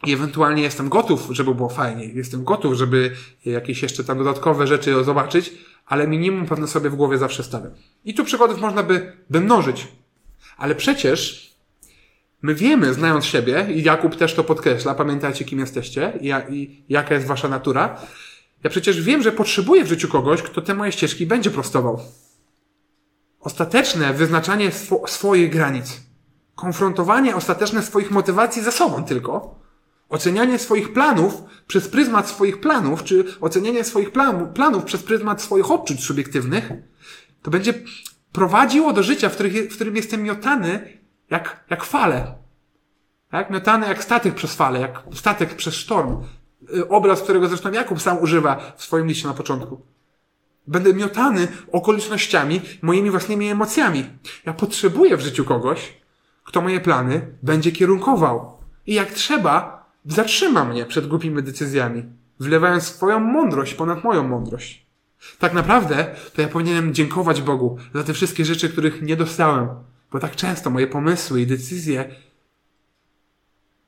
[0.05, 2.05] I ewentualnie jestem gotów, żeby było fajnie.
[2.05, 3.11] Jestem gotów, żeby
[3.45, 5.53] jakieś jeszcze tam dodatkowe rzeczy zobaczyć,
[5.85, 7.71] ale minimum pewne sobie w głowie zawsze stawiam.
[8.05, 9.87] I tu przykładów można by, by mnożyć.
[10.57, 11.51] Ale przecież
[12.41, 17.13] my wiemy, znając siebie, i Jakub też to podkreśla, pamiętajcie kim jesteście i, i jaka
[17.15, 18.01] jest wasza natura.
[18.63, 22.01] Ja przecież wiem, że potrzebuję w życiu kogoś, kto te moje ścieżki będzie prostował.
[23.43, 26.01] Ostateczne wyznaczanie swo swoich granic.
[26.56, 29.60] Konfrontowanie ostateczne swoich motywacji ze sobą tylko.
[30.10, 35.71] Ocenianie swoich planów przez pryzmat swoich planów, czy ocenianie swoich plan planów przez pryzmat swoich
[35.71, 36.71] odczuć subiektywnych,
[37.41, 37.73] to będzie
[38.32, 40.97] prowadziło do życia, w, których, w którym jestem miotany
[41.29, 42.36] jak, jak fale.
[43.29, 43.49] Tak?
[43.49, 46.23] Miotany jak statek przez fale, jak statek przez sztorm.
[46.75, 49.82] Y, obraz, którego zresztą Jakub sam używa w swoim liście na początku.
[50.67, 54.06] Będę miotany okolicznościami, moimi własnymi emocjami.
[54.45, 55.93] Ja potrzebuję w życiu kogoś,
[56.43, 58.58] kto moje plany będzie kierunkował.
[58.88, 62.04] I jak trzeba, zatrzyma mnie przed głupimi decyzjami,
[62.39, 64.86] wlewając swoją mądrość ponad moją mądrość.
[65.39, 69.67] Tak naprawdę to ja powinienem dziękować Bogu za te wszystkie rzeczy, których nie dostałem,
[70.12, 72.15] bo tak często moje pomysły i decyzje,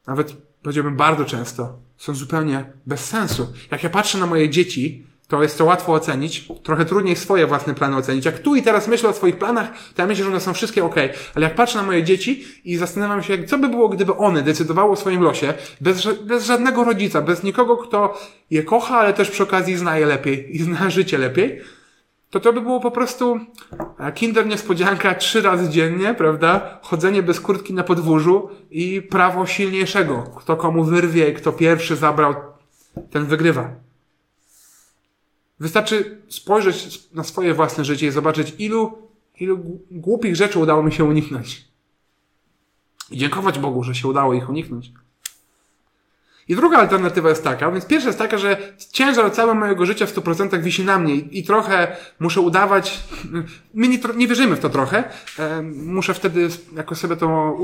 [0.08, 3.54] nawet powiedziałbym bardzo często, są zupełnie bez sensu.
[3.72, 6.48] Jak ja patrzę na moje dzieci, to jest to łatwo ocenić.
[6.64, 8.26] Trochę trudniej swoje własne plany ocenić.
[8.26, 10.86] Jak tu i teraz myślę o swoich planach, to ja myślę, że one są wszystkie
[10.86, 10.96] ok.
[11.36, 14.92] Ale jak patrzę na moje dzieci i zastanawiam się, co by było, gdyby one decydowały
[14.92, 18.20] o swoim losie, bez, bez żadnego rodzica, bez nikogo, kto
[18.52, 21.62] je kocha, ale też przy okazji zna je lepiej i zna życie lepiej,
[22.30, 23.40] to to by było po prostu
[24.00, 26.80] e, kinder niespodzianka trzy razy dziennie, prawda?
[26.82, 30.24] Chodzenie bez kurtki na podwórzu i prawo silniejszego.
[30.38, 32.34] Kto komu wyrwie, kto pierwszy zabrał,
[33.12, 33.85] ten wygrywa.
[35.60, 38.98] Wystarczy spojrzeć na swoje własne życie i zobaczyć, ilu,
[39.40, 41.66] ilu głupich rzeczy udało mi się uniknąć.
[43.12, 44.92] I dziękować Bogu, że się udało ich uniknąć.
[46.48, 48.58] I druga alternatywa jest taka, więc pierwsza jest taka, że
[48.92, 53.04] ciężar całego mojego życia w 100% wisi na mnie i, trochę muszę udawać,
[53.74, 55.04] my nie, nie wierzymy w to trochę,
[55.74, 57.58] muszę wtedy jakoś sobie to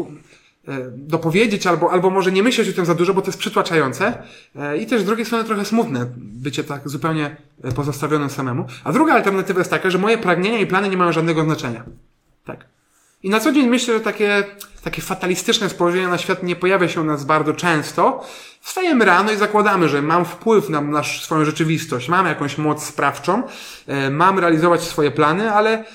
[0.95, 4.23] dopowiedzieć, albo, albo może nie myśleć o tym za dużo, bo to jest przytłaczające.
[4.55, 8.65] E, I też z drugiej strony trochę smutne bycie tak zupełnie e, pozostawionym samemu.
[8.83, 11.83] A druga alternatywa jest taka, że moje pragnienia i plany nie mają żadnego znaczenia.
[12.45, 12.65] Tak.
[13.23, 14.43] I na co dzień myślę, że takie,
[14.83, 18.25] takie fatalistyczne spojrzenie na świat nie pojawia się u nas bardzo często.
[18.61, 23.43] Wstajemy rano i zakładamy, że mam wpływ na, na swoją rzeczywistość, mam jakąś moc sprawczą,
[24.11, 25.85] mam realizować swoje plany, ale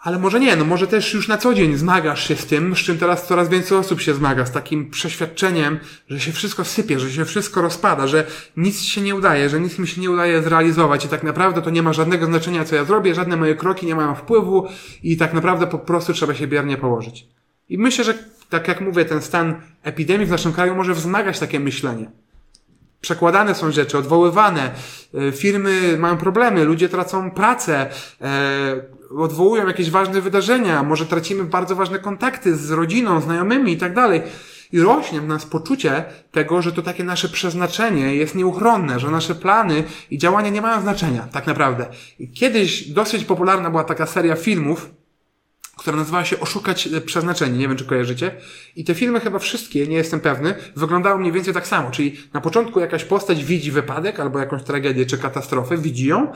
[0.00, 2.78] ale może nie, no może też już na co dzień zmagasz się z tym, z
[2.78, 7.10] czym teraz coraz więcej osób się zmaga, z takim przeświadczeniem, że się wszystko sypie, że
[7.10, 11.04] się wszystko rozpada, że nic się nie udaje, że nic mi się nie udaje zrealizować
[11.04, 13.94] i tak naprawdę to nie ma żadnego znaczenia, co ja zrobię, żadne moje kroki nie
[13.94, 14.66] mają wpływu
[15.02, 17.26] i tak naprawdę po prostu trzeba się biernie położyć.
[17.68, 18.14] I myślę, że
[18.48, 22.10] tak jak mówię, ten stan epidemii w naszym kraju może wzmagać takie myślenie.
[23.00, 24.70] Przekładane są rzeczy, odwoływane,
[25.14, 27.86] e, firmy mają problemy, ludzie tracą pracę,
[28.20, 33.94] e, odwołują jakieś ważne wydarzenia, może tracimy bardzo ważne kontakty z rodziną, znajomymi i tak
[33.94, 34.22] dalej.
[34.72, 39.34] I rośnie w nas poczucie tego, że to takie nasze przeznaczenie jest nieuchronne, że nasze
[39.34, 41.86] plany i działania nie mają znaczenia, tak naprawdę.
[42.18, 44.90] I kiedyś dosyć popularna była taka seria filmów,
[45.78, 47.58] która nazywała się Oszukać przeznaczenie.
[47.58, 48.34] Nie wiem, czy kojarzycie.
[48.76, 51.90] I te filmy chyba wszystkie, nie jestem pewny, wyglądały mniej więcej tak samo.
[51.90, 56.32] Czyli na początku jakaś postać widzi wypadek albo jakąś tragedię czy katastrofę, widzi ją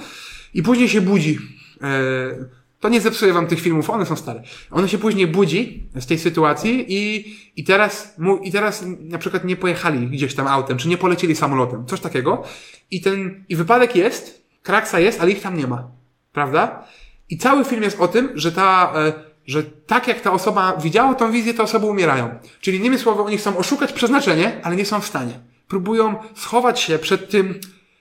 [0.54, 1.38] i później się budzi.
[1.80, 4.42] Eee, to nie zepsuje wam tych filmów, one są stare.
[4.70, 9.56] One się później budzi z tej sytuacji i, i teraz, i teraz na przykład nie
[9.56, 12.44] pojechali gdzieś tam autem, czy nie polecieli samolotem, coś takiego.
[12.90, 15.90] I ten, i wypadek jest, kraksa jest, ale ich tam nie ma.
[16.32, 16.84] Prawda?
[17.30, 19.12] I cały film jest o tym, że ta, e,
[19.46, 22.38] że tak jak ta osoba widziała tą wizję, te osoby umierają.
[22.60, 25.32] Czyli innymi słowy, oni chcą oszukać przeznaczenie, ale nie są w stanie.
[25.68, 27.60] Próbują schować się przed tym,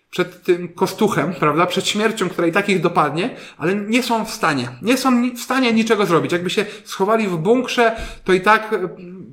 [0.10, 4.32] przed tym kostuchem, prawda, przed śmiercią, która i tak ich dopadnie, ale nie są w
[4.32, 4.70] stanie.
[4.82, 6.32] Nie są w stanie niczego zrobić.
[6.32, 8.90] Jakby się schowali w bunkrze, to i tak e,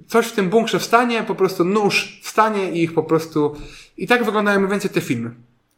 [0.06, 3.56] coś w tym bunkrze wstanie, po prostu nóż wstanie i ich po prostu...
[3.96, 5.30] I tak wyglądają mniej więcej te filmy.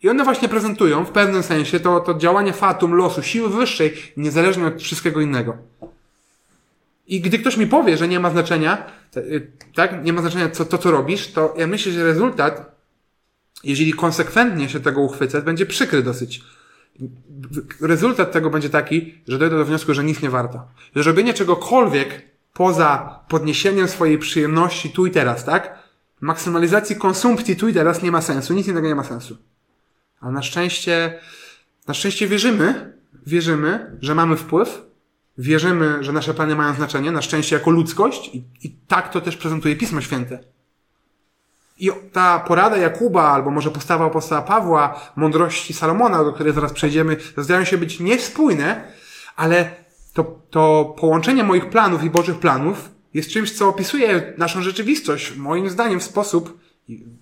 [0.02, 4.66] I one właśnie prezentują w pewnym sensie to, to działanie fatum, losu, siły wyższej, niezależnie
[4.66, 5.56] od wszystkiego innego.
[7.10, 9.20] I gdy ktoś mi powie, że nie ma znaczenia, e,
[9.74, 12.80] tak, nie ma znaczenia co, to, co robisz, to ja myślę, że rezultat
[13.64, 16.44] jeżeli konsekwentnie się tego uchwycę, będzie przykry dosyć.
[17.80, 20.68] Rezultat tego będzie taki, że dojdę do wniosku, że nic nie warto.
[20.96, 25.78] Że robienie czegokolwiek poza podniesieniem swojej przyjemności tu i teraz, tak?
[26.20, 29.36] Maksymalizacji konsumpcji tu i teraz nie ma sensu, nic innego nie ma sensu.
[30.20, 31.20] Ale na szczęście,
[31.86, 32.92] na szczęście wierzymy,
[33.26, 34.89] wierzymy, że mamy wpływ,
[35.40, 39.36] wierzymy, że nasze plany mają znaczenie, na szczęście jako ludzkość i, i tak to też
[39.36, 40.38] prezentuje Pismo Święte.
[41.78, 47.16] I ta porada Jakuba, albo może postawa apostoła Pawła, mądrości Salomona, do której zaraz przejdziemy,
[47.36, 48.92] zdają się być niespójne,
[49.36, 49.70] ale
[50.12, 55.70] to, to połączenie moich planów i Bożych planów jest czymś, co opisuje naszą rzeczywistość, moim
[55.70, 56.58] zdaniem, w sposób,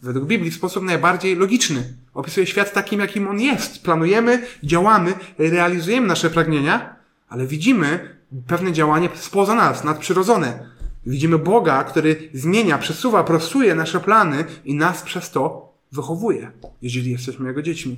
[0.03, 1.95] według Biblii, w sposób najbardziej logiczny.
[2.15, 3.83] Opisuje świat takim, jakim on jest.
[3.83, 6.98] Planujemy, działamy, realizujemy nasze pragnienia,
[7.29, 10.71] ale widzimy pewne działanie spoza nas, nadprzyrodzone.
[11.07, 16.51] Widzimy Boga, który zmienia, przesuwa, prostuje nasze plany i nas przez to wychowuje,
[16.83, 17.97] jeżeli jesteśmy Jego dziećmi.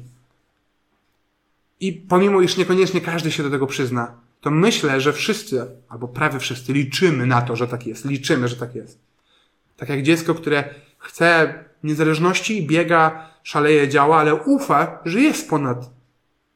[1.81, 6.39] I pomimo, iż niekoniecznie każdy się do tego przyzna, to myślę, że wszyscy, albo prawie
[6.39, 8.05] wszyscy, liczymy na to, że tak jest.
[8.05, 8.99] Liczymy, że tak jest.
[9.77, 15.91] Tak jak dziecko, które chce niezależności, biega, szaleje, działa, ale ufa, że jest ponad,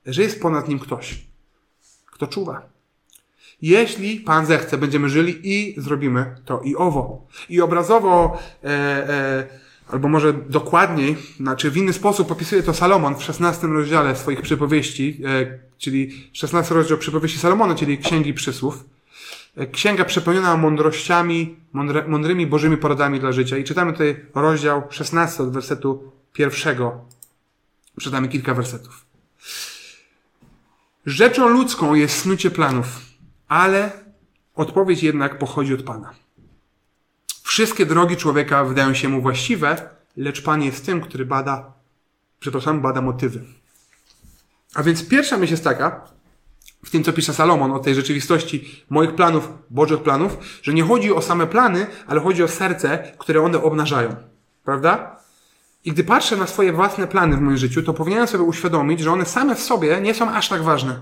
[0.06, 1.24] że jest ponad nim ktoś,
[2.24, 2.62] kto czuwa.
[3.62, 7.26] Jeśli Pan zechce, będziemy żyli i zrobimy to i owo.
[7.48, 9.46] I obrazowo, e, e,
[9.88, 15.20] albo może dokładniej, znaczy w inny sposób opisuje to Salomon w 16 rozdziale swoich przypowieści,
[15.24, 18.84] e, czyli 16 rozdział przypowieści Salomona, czyli Księgi Przysłów.
[19.56, 23.56] E, księga przepełniona mądrościami, mądre, mądrymi Bożymi poradami dla życia.
[23.56, 27.04] I czytamy tutaj rozdział 16 od wersetu pierwszego.
[28.00, 29.04] Czytamy kilka wersetów.
[31.06, 33.14] Rzeczą ludzką jest snucie planów
[33.48, 33.90] ale
[34.54, 36.14] odpowiedź jednak pochodzi od Pana.
[37.42, 41.72] Wszystkie drogi człowieka wydają się mu właściwe, lecz Pan jest tym, który bada,
[42.40, 43.44] przepraszam, bada motywy.
[44.74, 46.08] A więc pierwsza myśl jest taka,
[46.84, 51.12] w tym co pisze Salomon o tej rzeczywistości moich planów, Bożych planów, że nie chodzi
[51.12, 54.16] o same plany, ale chodzi o serce, które one obnażają.
[54.64, 55.20] Prawda?
[55.84, 59.12] I gdy patrzę na swoje własne plany w moim życiu, to powinienem sobie uświadomić, że
[59.12, 60.98] one same w sobie nie są aż tak ważne.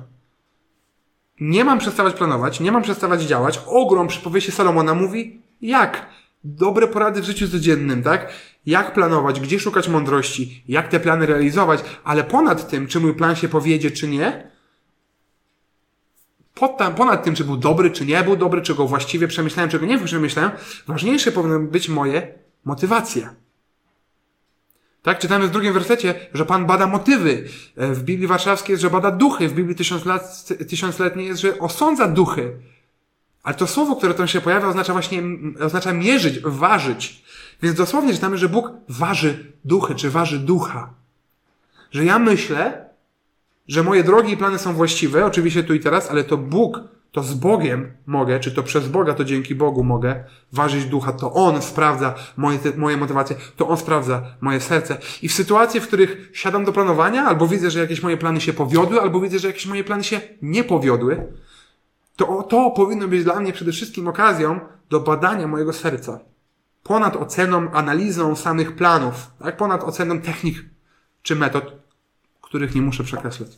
[1.41, 3.61] Nie mam przestawać planować, nie mam przestawać działać.
[3.67, 6.07] Ogrom przypowieści Salomona mówi, jak?
[6.45, 8.33] Dobre porady w życiu codziennym, tak?
[8.67, 13.37] Jak planować, gdzie szukać mądrości, jak te plany realizować, ale ponad tym, czy mój plan
[13.37, 14.51] się powiedzie, czy nie,
[16.97, 19.99] ponad tym, czy był dobry, czy nie był dobry, czy go właściwie przemyślałem, czego nie
[19.99, 20.51] przemyślałem,
[20.87, 23.42] ważniejsze powinny być moje motywacje.
[25.03, 27.45] Tak, czytamy w drugim wersecie, że Pan bada motywy.
[27.77, 29.49] E, w Biblii Warszawskiej jest, że bada duchy.
[29.49, 30.23] W Biblii tysiąclet,
[30.69, 32.53] tysiącletniej jest, że osądza duchy.
[33.43, 35.23] Ale to słowo, które tam się pojawia, oznacza właśnie,
[35.61, 37.25] oznacza mierzyć, ważyć.
[37.63, 40.95] Więc dosłownie czytamy, że Bóg waży duchy, czy waży ducha.
[41.91, 42.89] Że ja myślę,
[43.69, 46.81] że moje drogi i plany są właściwe, oczywiście tu i teraz, ale to Bóg
[47.13, 51.13] to z Bogiem mogę, czy to przez Boga, to dzięki Bogu mogę ważyć ducha.
[51.13, 54.99] To On sprawdza moje, moje motywacje, to On sprawdza moje serce.
[55.23, 58.53] I w sytuacji, w których siadam do planowania, albo widzę, że jakieś moje plany się
[58.53, 61.33] powiodły, albo widzę, że jakieś moje plany się nie powiodły,
[62.17, 66.21] to to powinno być dla mnie przede wszystkim okazją do badania mojego serca.
[66.83, 69.57] Ponad oceną, analizą samych planów, tak?
[69.57, 70.65] ponad oceną technik
[71.23, 71.73] czy metod,
[72.41, 73.49] których nie muszę przekreślać.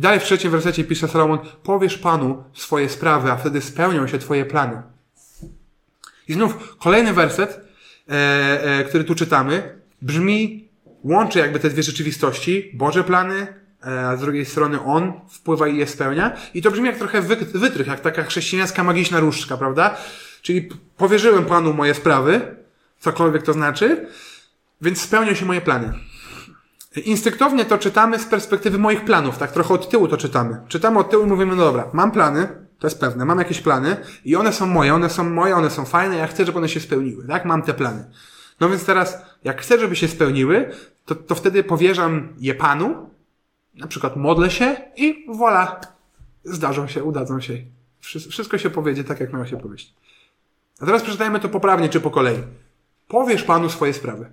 [0.00, 4.44] Dalej w trzecim wersecie pisze Salomon, powiesz Panu swoje sprawy, a wtedy spełnią się Twoje
[4.44, 4.82] plany.
[6.28, 7.60] I znów kolejny werset,
[8.08, 8.12] e,
[8.62, 10.68] e, który tu czytamy, brzmi,
[11.04, 13.46] łączy jakby te dwie rzeczywistości, Boże plany,
[13.86, 16.36] e, a z drugiej strony On wpływa i je spełnia.
[16.54, 17.22] I to brzmi jak trochę
[17.54, 19.96] wytrych, jak taka chrześcijańska magiczna różdżka, prawda?
[20.42, 22.56] Czyli powierzyłem Panu moje sprawy,
[22.98, 24.06] cokolwiek to znaczy,
[24.80, 25.92] więc spełnią się moje plany.
[26.96, 30.60] Instynktownie to czytamy z perspektywy moich planów, tak trochę od tyłu to czytamy.
[30.68, 32.48] Czytamy od tyłu i mówimy, no dobra, mam plany,
[32.78, 35.84] to jest pewne, mam jakieś plany i one są moje, one są moje, one są
[35.84, 37.44] fajne, ja chcę, żeby one się spełniły, tak?
[37.44, 38.04] Mam te plany.
[38.60, 40.70] No więc teraz, jak chcę, żeby się spełniły,
[41.04, 43.10] to, to wtedy powierzam je Panu,
[43.74, 45.66] na przykład modlę się i voilà,
[46.44, 47.58] zdarzą się, udadzą się.
[48.00, 49.94] Wszystko się powiedzie tak, jak miało się powiedzieć.
[50.80, 52.38] A teraz przeczytajmy to poprawnie czy po kolei.
[53.08, 54.30] Powiesz Panu swoje sprawy.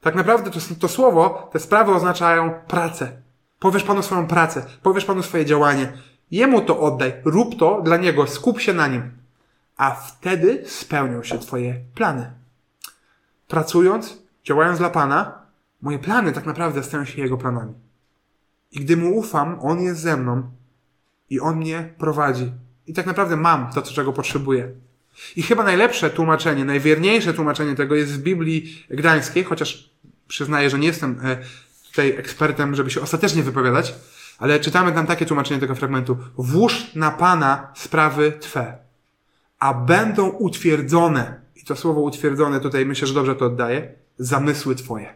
[0.00, 3.22] Tak naprawdę to, to słowo, te sprawy oznaczają pracę.
[3.58, 5.92] Powiesz Panu swoją pracę, powiesz Panu swoje działanie.
[6.30, 9.10] Jemu to oddaj, rób to dla Niego, skup się na Nim.
[9.76, 12.32] A wtedy spełnią się Twoje plany.
[13.48, 15.42] Pracując, działając dla Pana,
[15.82, 17.74] moje plany tak naprawdę stają się Jego planami.
[18.72, 20.50] I gdy Mu ufam, On jest ze mną
[21.30, 22.52] i On mnie prowadzi.
[22.86, 24.70] I tak naprawdę mam to, czego potrzebuję.
[25.36, 29.90] I chyba najlepsze tłumaczenie, najwierniejsze tłumaczenie tego jest w Biblii Gdańskiej, chociaż
[30.28, 31.36] przyznaję, że nie jestem e,
[31.88, 33.94] tutaj ekspertem, żeby się ostatecznie wypowiadać,
[34.38, 36.16] ale czytamy tam takie tłumaczenie tego fragmentu.
[36.38, 38.78] Włóż na Pana sprawy Twe.
[39.58, 45.14] a będą utwierdzone, i to słowo utwierdzone tutaj myślę, że dobrze to oddaje, zamysły Twoje.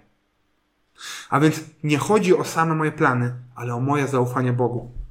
[1.31, 5.02] A więc nie chodzi o same moje plany, ale o moje zaufanie Bogu.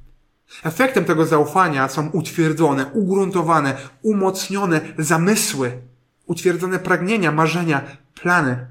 [0.64, 5.82] Efektem tego zaufania są utwierdzone, ugruntowane, umocnione zamysły,
[6.26, 7.82] utwierdzone pragnienia, marzenia,
[8.14, 8.66] plany.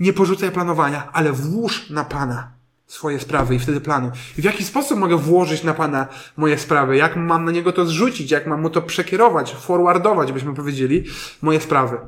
[0.00, 2.52] Nie porzucaj planowania, ale włóż na Pana
[2.86, 4.10] swoje sprawy i wtedy planu.
[4.38, 6.96] W jaki sposób mogę włożyć na Pana moje sprawy?
[6.96, 8.30] Jak mam na Niego to zrzucić?
[8.30, 11.04] Jak mam mu to przekierować, forwardować, byśmy powiedzieli,
[11.42, 11.98] moje sprawy?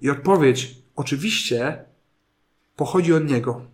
[0.00, 1.84] I odpowiedź, oczywiście,
[2.76, 3.71] pochodzi od Niego.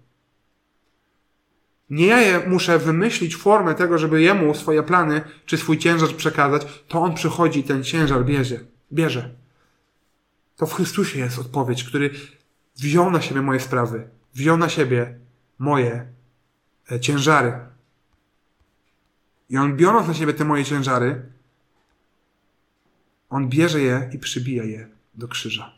[1.90, 7.00] Nie ja muszę wymyślić formę tego, żeby Jemu swoje plany czy swój ciężar przekazać, to
[7.00, 8.60] On przychodzi i ten ciężar bierze.
[8.92, 9.30] bierze.
[10.56, 12.10] To w Chrystusie jest odpowiedź, który
[12.76, 15.18] wziął na siebie moje sprawy, wziął na siebie
[15.58, 16.06] moje
[16.92, 17.52] e, ciężary.
[19.50, 21.22] I On biorąc na siebie te moje ciężary,
[23.30, 25.77] On bierze je i przybija je do krzyża.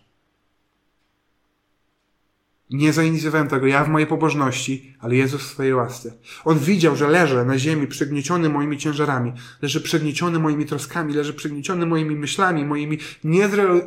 [2.71, 6.13] Nie zainicjowałem tego ja w mojej pobożności, ale Jezus w swojej łasce.
[6.45, 11.87] On widział, że leżę na ziemi przygnieciony moimi ciężarami, leży przygnieciony moimi troskami, leży przygnieciony
[11.87, 12.99] moimi myślami, moimi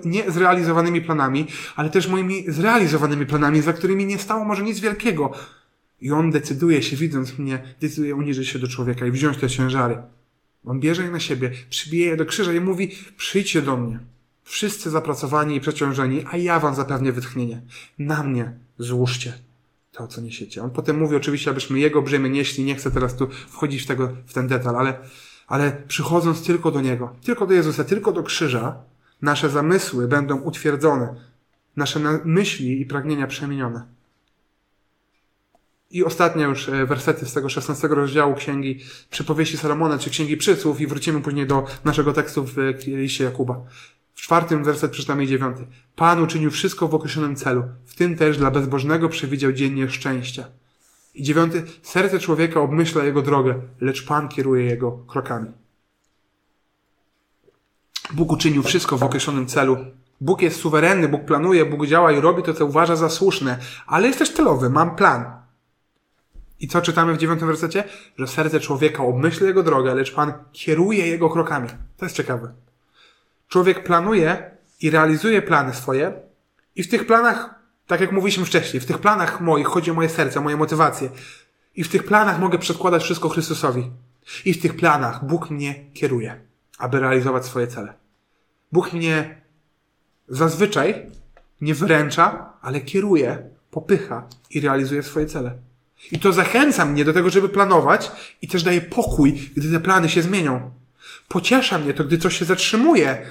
[0.06, 5.34] niezrealizowanymi planami, ale też moimi zrealizowanymi planami, za którymi nie stało może nic wielkiego.
[6.02, 9.98] I on decyduje się, widząc mnie, decyduje uniżyć się do człowieka i wziąć te ciężary.
[10.66, 14.00] On bierze je na siebie, przybije je do krzyża i mówi, przyjdźcie do mnie.
[14.44, 17.62] Wszyscy zapracowani i przeciążeni, a ja wam zapewnię wytchnienie.
[18.00, 19.34] Na mnie złóżcie
[19.94, 20.64] to, co niesiecie.
[20.64, 22.64] On potem mówi oczywiście, abyśmy Jego brzemię nieśli.
[22.64, 25.00] Nie chcę teraz tu wchodzić w, tego, w ten detal, ale,
[25.48, 28.76] ale przychodząc tylko do Niego, tylko do Jezusa, tylko do krzyża,
[29.22, 31.16] nasze zamysły będą utwierdzone,
[31.76, 33.84] nasze myśli i pragnienia przemienione.
[35.92, 40.82] I ostatnie już e, wersety z tego 16 rozdziału księgi przypowieści Salomona, czy księgi Przyców
[40.82, 43.66] i wrócimy później do naszego tekstu w liście Jakuba.
[44.24, 45.68] Czwartym werset przeczytamy dziewiąty.
[45.96, 50.46] Pan uczynił wszystko w określonym celu, w tym też dla bezbożnego przewidział dziennie szczęścia.
[51.14, 55.52] I dziewiąty, serce człowieka obmyśla jego drogę, lecz Pan kieruje jego krokami.
[58.14, 59.78] Bóg uczynił wszystko w określonym celu.
[60.22, 63.58] Bóg jest suwerenny, Bóg planuje, Bóg działa i robi to, co uważa za słuszne,
[63.88, 65.26] ale jest też celowy, mam plan.
[66.60, 67.84] I co czytamy w dziewiątym wersecie?
[68.18, 71.70] Że serce człowieka obmyśla jego drogę, lecz Pan kieruje jego krokami.
[71.98, 72.63] To jest ciekawe.
[73.48, 74.52] Człowiek planuje
[74.82, 76.14] i realizuje plany swoje
[76.76, 77.56] i w tych planach,
[77.88, 81.10] tak jak mówiliśmy wcześniej, w tych planach moich chodzi o moje serce, o moje motywacje.
[81.76, 83.92] I w tych planach mogę przedkładać wszystko Chrystusowi.
[84.46, 86.42] I w tych planach Bóg mnie kieruje,
[86.78, 87.94] aby realizować swoje cele.
[88.72, 89.42] Bóg mnie
[90.28, 91.12] zazwyczaj
[91.62, 95.58] nie wręcza, ale kieruje, popycha i realizuje swoje cele.
[96.12, 100.10] I to zachęca mnie do tego, żeby planować i też daje pokój, gdy te plany
[100.10, 100.72] się zmienią.
[101.34, 103.26] Pociesza mnie to, gdy coś się zatrzymuje.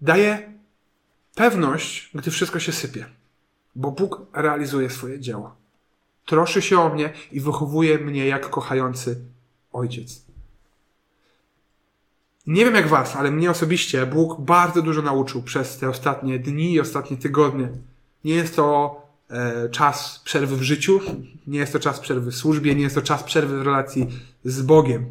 [0.00, 0.52] Daje
[1.34, 3.06] pewność, gdy wszystko się sypie.
[3.74, 5.56] Bo Bóg realizuje swoje dzieło.
[6.26, 9.20] Troszy się o mnie i wychowuje mnie jak kochający
[9.72, 10.22] ojciec.
[12.46, 16.72] Nie wiem jak was, ale mnie osobiście Bóg bardzo dużo nauczył przez te ostatnie dni
[16.72, 17.68] i ostatnie tygodnie.
[18.24, 18.96] Nie jest to
[19.30, 21.00] e, czas przerwy w życiu,
[21.46, 24.08] nie jest to czas przerwy w służbie, nie jest to czas przerwy w relacji
[24.44, 25.06] z Bogiem,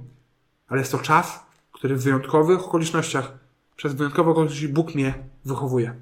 [0.68, 1.51] ale jest to czas,
[1.82, 3.32] który w wyjątkowych okolicznościach,
[3.76, 5.14] przez wyjątkowe okoliczności Bóg mnie
[5.46, 5.96] wychowuje.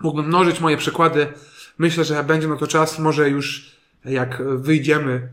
[0.00, 1.26] Mógłbym mnożyć moje przykłady.
[1.78, 5.28] Myślę, że będzie na to czas, może już jak wyjdziemy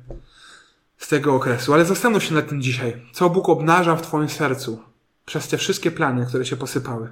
[0.97, 1.73] z tego okresu.
[1.73, 3.02] Ale zastanów się nad tym dzisiaj.
[3.12, 4.84] Co Bóg obnaża w Twoim sercu
[5.26, 7.10] przez te wszystkie plany, które się posypały.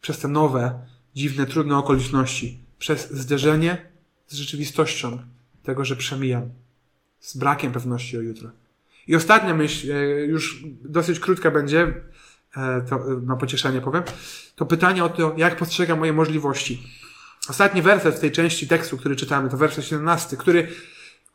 [0.00, 0.80] Przez te nowe,
[1.14, 2.58] dziwne, trudne okoliczności.
[2.78, 3.86] Przez zderzenie
[4.26, 5.18] z rzeczywistością
[5.62, 6.50] tego, że przemijam.
[7.20, 8.50] Z brakiem pewności o jutro.
[9.06, 11.94] I ostatnia myśl, e, już dosyć krótka będzie,
[12.56, 14.02] e, to e, na pocieszenie powiem,
[14.56, 16.82] to pytanie o to, jak postrzegam moje możliwości.
[17.48, 20.68] Ostatni werset w tej części tekstu, który czytamy, to werset 17, który,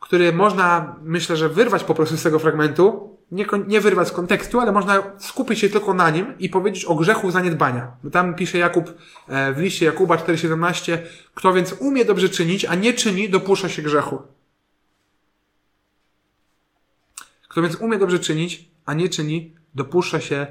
[0.00, 4.60] który można, myślę, że wyrwać po prostu z tego fragmentu, nie, nie wyrwać z kontekstu,
[4.60, 7.92] ale można skupić się tylko na nim i powiedzieć o grzechu zaniedbania.
[8.02, 8.94] Bo tam pisze Jakub
[9.28, 10.98] w liście Jakuba 4,17,
[11.34, 14.22] kto więc umie dobrze czynić, a nie czyni, dopuszcza się grzechu.
[17.50, 20.46] Kto więc umie dobrze czynić, a nie czyni, dopuszcza się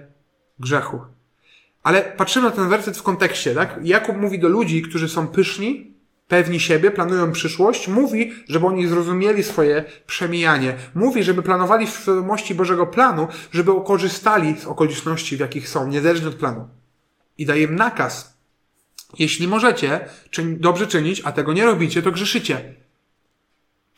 [0.60, 1.02] grzechu.
[1.84, 3.80] Ale patrzymy na ten werset w kontekście, tak?
[3.84, 5.94] Jakub mówi do ludzi, którzy są pyszni,
[6.28, 10.76] pewni siebie, planują przyszłość, mówi, żeby oni zrozumieli swoje przemijanie.
[10.96, 16.28] Mówi, żeby planowali w świadomości Bożego planu, żeby korzystali z okoliczności, w jakich są, niezależnie
[16.28, 16.68] od planu.
[17.38, 18.38] I daje im nakaz.
[19.20, 20.06] Jeśli możecie
[20.58, 22.76] dobrze czynić, a tego nie robicie, to grzeszycie.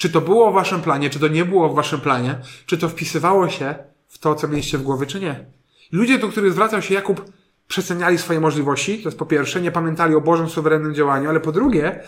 [0.02, 2.36] Czy to było w waszym planie, czy to nie było w waszym planie,
[2.66, 3.76] czy to wpisywało się
[4.08, 5.46] w to, co mieliście w głowie, czy nie.
[5.92, 7.32] Ludzie, do których zwracał się Jakub,
[7.68, 11.52] przeceniali swoje możliwości, to jest po pierwsze, nie pamiętali o Bożym suwerennym działaniu, ale po
[11.52, 12.04] drugie,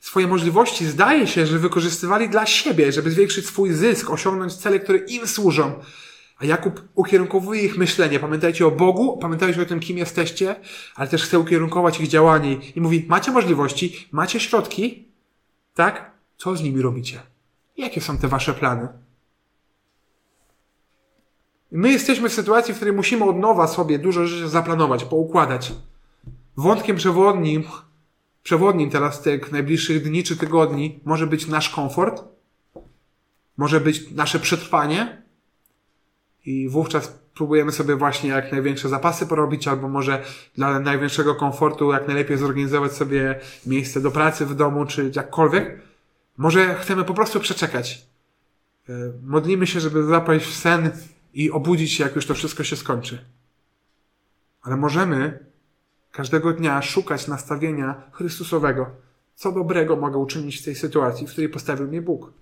[0.00, 4.98] swoje możliwości zdaje się, że wykorzystywali dla siebie, żeby zwiększyć swój zysk, osiągnąć cele, które
[4.98, 5.72] im służą.
[6.38, 8.20] A Jakub ukierunkowuje ich myślenie.
[8.20, 10.56] Pamiętajcie o Bogu, pamiętajcie o tym, kim jesteście,
[10.94, 12.56] ale też chce ukierunkować ich działanie.
[12.76, 15.08] I mówi, macie możliwości, macie środki,
[15.74, 16.17] tak?
[16.38, 17.20] Co z nimi robicie?
[17.76, 18.88] Jakie są te wasze plany?
[21.70, 25.72] My jesteśmy w sytuacji, w której musimy od nowa sobie dużo rzeczy zaplanować, poukładać.
[26.56, 27.64] Wątkiem przewodnim,
[28.42, 32.24] przewodnim teraz tych najbliższych dni czy tygodni może być nasz komfort,
[33.56, 35.22] może być nasze przetrwanie
[36.44, 40.24] i wówczas próbujemy sobie właśnie jak największe zapasy porobić, albo może
[40.54, 45.87] dla największego komfortu jak najlepiej zorganizować sobie miejsce do pracy w domu, czy jakkolwiek.
[46.38, 48.06] Może chcemy po prostu przeczekać.
[48.88, 50.90] E, modlimy się, żeby zapaść w sen
[51.34, 53.24] i obudzić się, jak już to wszystko się skończy.
[54.62, 55.38] Ale możemy
[56.12, 58.90] każdego dnia szukać nastawienia Chrystusowego.
[59.34, 62.32] Co dobrego mogę uczynić w tej sytuacji, w której postawił mnie Bóg?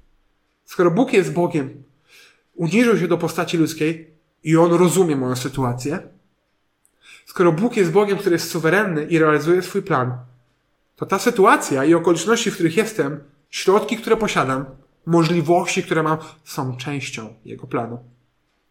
[0.64, 1.82] Skoro Bóg jest Bogiem,
[2.54, 4.10] uniżył się do postaci ludzkiej
[4.44, 6.08] i On rozumie moją sytuację,
[7.26, 10.18] skoro Bóg jest Bogiem, który jest suwerenny i realizuje swój plan,
[10.96, 13.20] to ta sytuacja i okoliczności, w których jestem,
[13.50, 14.64] środki, które posiadam,
[15.06, 17.98] możliwości, które mam, są częścią Jego planu.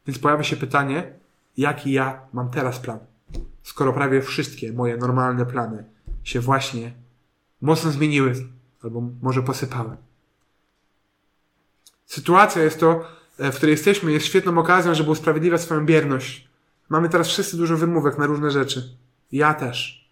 [0.07, 1.13] Więc pojawia się pytanie,
[1.57, 2.99] jaki ja mam teraz plan?
[3.63, 5.84] Skoro prawie wszystkie moje normalne plany
[6.23, 6.91] się właśnie
[7.61, 8.34] mocno zmieniły,
[8.84, 9.97] albo może posypały.
[12.05, 13.05] Sytuacja jest to,
[13.39, 16.47] e, w której jesteśmy, jest świetną okazją, żeby usprawiedliwiać swoją bierność.
[16.89, 18.97] Mamy teraz wszyscy dużo wymówek na różne rzeczy.
[19.32, 20.05] Ja też.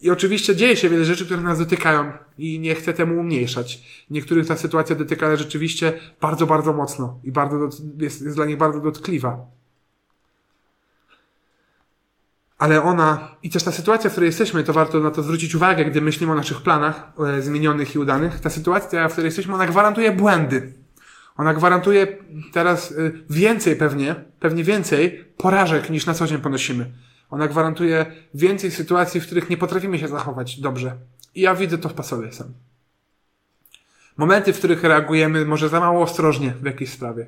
[0.00, 3.82] I oczywiście dzieje się wiele rzeczy, które nas dotykają i nie chcę temu umniejszać.
[4.10, 8.80] Niektórych ta sytuacja dotyka rzeczywiście bardzo, bardzo mocno i bardzo jest, jest dla nich bardzo
[8.80, 9.46] dotkliwa.
[12.58, 15.84] Ale ona, i też ta sytuacja, w której jesteśmy, to warto na to zwrócić uwagę,
[15.84, 18.40] gdy myślimy o naszych planach e, zmienionych i udanych.
[18.40, 20.72] Ta sytuacja, w której jesteśmy, ona gwarantuje błędy.
[21.36, 22.06] Ona gwarantuje
[22.52, 22.94] teraz e,
[23.30, 26.90] więcej pewnie, pewnie więcej porażek niż na co dzień ponosimy.
[27.30, 30.96] Ona gwarantuje więcej sytuacji, w których nie potrafimy się zachować dobrze.
[31.34, 32.52] I ja widzę to w sobie sam.
[34.16, 37.26] Momenty, w których reagujemy może za mało ostrożnie w jakiejś sprawie.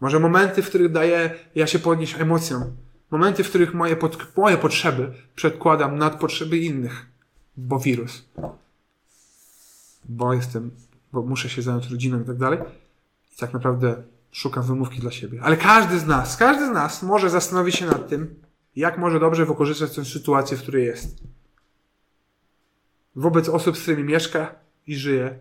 [0.00, 2.64] Może momenty, w których daję ja się podnieść emocjom.
[3.10, 7.06] Momenty, w których moje, pod, moje potrzeby przedkładam nad potrzeby innych.
[7.56, 8.24] Bo wirus.
[10.04, 10.70] Bo jestem,
[11.12, 12.58] bo muszę się zająć rodziną i tak dalej.
[13.32, 15.40] I tak naprawdę szukam wymówki dla siebie.
[15.42, 18.34] Ale każdy z nas, każdy z nas może zastanowić się nad tym,
[18.76, 21.16] jak może dobrze wykorzystać tę sytuację, w której jest.
[23.16, 24.54] Wobec osób, z którymi mieszka
[24.86, 25.38] i żyje,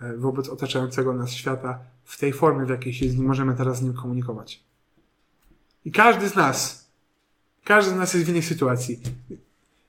[0.00, 3.78] e, wobec otaczającego nas świata, w tej formie, w jakiej się z nim możemy teraz
[3.78, 4.64] z nim komunikować.
[5.84, 6.88] I każdy z nas,
[7.64, 9.00] każdy z nas jest w innej sytuacji.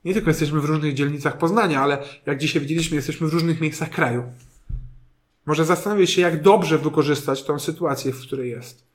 [0.05, 3.89] Nie tylko jesteśmy w różnych dzielnicach Poznania, ale jak dzisiaj widzieliśmy, jesteśmy w różnych miejscach
[3.89, 4.23] kraju.
[5.45, 8.88] Może zastanowić się, jak dobrze wykorzystać tą sytuację, w której jest.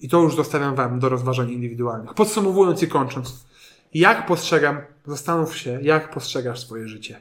[0.00, 2.14] I to już zostawiam Wam do rozważań indywidualnych.
[2.14, 3.46] Podsumowując i kończąc,
[3.94, 7.20] jak postrzegam, zastanów się, jak postrzegasz swoje życie.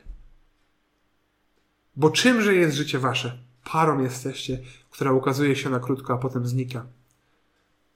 [1.96, 3.38] Bo czymże jest życie Wasze?
[3.72, 4.60] Parą jesteście,
[4.90, 6.86] która ukazuje się na krótko, a potem znika.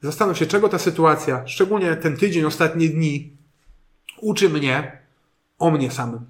[0.01, 3.37] Zastanów się, czego ta sytuacja, szczególnie ten tydzień, ostatnie dni,
[4.21, 4.99] uczy mnie
[5.59, 6.25] o mnie samym.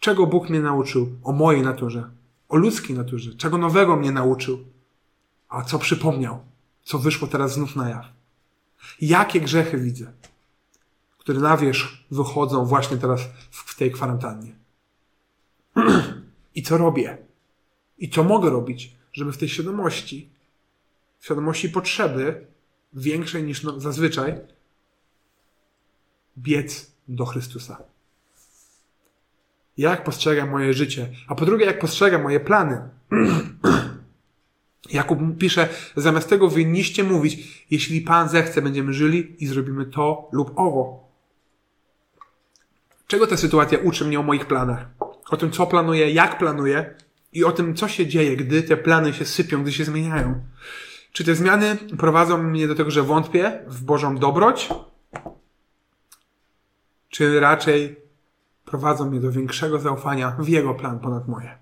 [0.00, 2.10] Czego Bóg mnie nauczył o mojej naturze,
[2.48, 4.58] o ludzkiej naturze, czego nowego mnie nauczył,
[5.48, 6.40] a co przypomniał,
[6.88, 8.06] co wyszło teraz znów na jaw.
[9.00, 10.12] Jakie grzechy widzę,
[11.18, 13.20] które na wierzch wychodzą właśnie teraz
[13.50, 14.52] w tej kwarantannie.
[16.54, 17.18] I co robię?
[17.98, 20.28] I co mogę robić, żeby w tej świadomości,
[21.18, 22.46] w świadomości potrzeby
[22.92, 24.40] większej niż no, zazwyczaj,
[26.38, 27.82] biec do Chrystusa.
[29.76, 32.88] Jak postrzegam moje życie, a po drugie, jak postrzegam moje plany.
[34.92, 40.52] Jakub pisze, zamiast tego winniście mówić, jeśli Pan zechce, będziemy żyli i zrobimy to lub
[40.56, 41.08] owo.
[43.06, 44.86] Czego ta sytuacja uczy mnie o moich planach?
[45.30, 46.94] O tym, co planuję, jak planuję
[47.32, 50.44] i o tym, co się dzieje, gdy te plany się sypią, gdy się zmieniają.
[51.12, 54.68] Czy te zmiany prowadzą mnie do tego, że wątpię w Bożą dobroć?
[57.08, 57.96] Czy raczej
[58.64, 61.58] prowadzą mnie do większego zaufania w Jego plan ponad moje?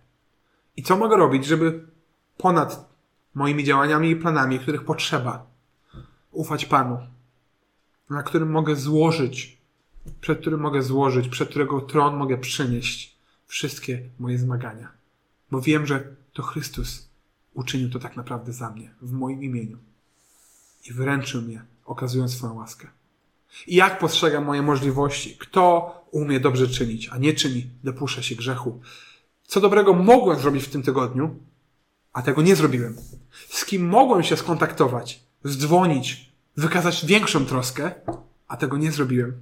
[0.76, 1.86] I co mogę robić, żeby
[2.36, 2.95] ponad
[3.36, 5.46] moimi działaniami i planami, których potrzeba.
[6.30, 6.98] Ufać Panu,
[8.10, 9.58] na którym mogę złożyć,
[10.20, 13.16] przed którym mogę złożyć, przed którego tron mogę przynieść
[13.46, 14.88] wszystkie moje zmagania.
[15.50, 17.08] Bo wiem, że to Chrystus
[17.54, 19.78] uczynił to tak naprawdę za mnie, w moim imieniu.
[20.86, 22.88] I wręczył mnie okazując swoją łaskę.
[23.66, 25.36] I jak postrzegam moje możliwości?
[25.38, 28.80] Kto umie dobrze czynić, a nie czyni, dopuszcza się grzechu.
[29.44, 31.36] Co dobrego mogłem zrobić w tym tygodniu,
[32.16, 32.96] a tego nie zrobiłem.
[33.48, 37.94] Z kim mogłem się skontaktować, zdzwonić, wykazać większą troskę,
[38.48, 39.32] a tego nie zrobiłem.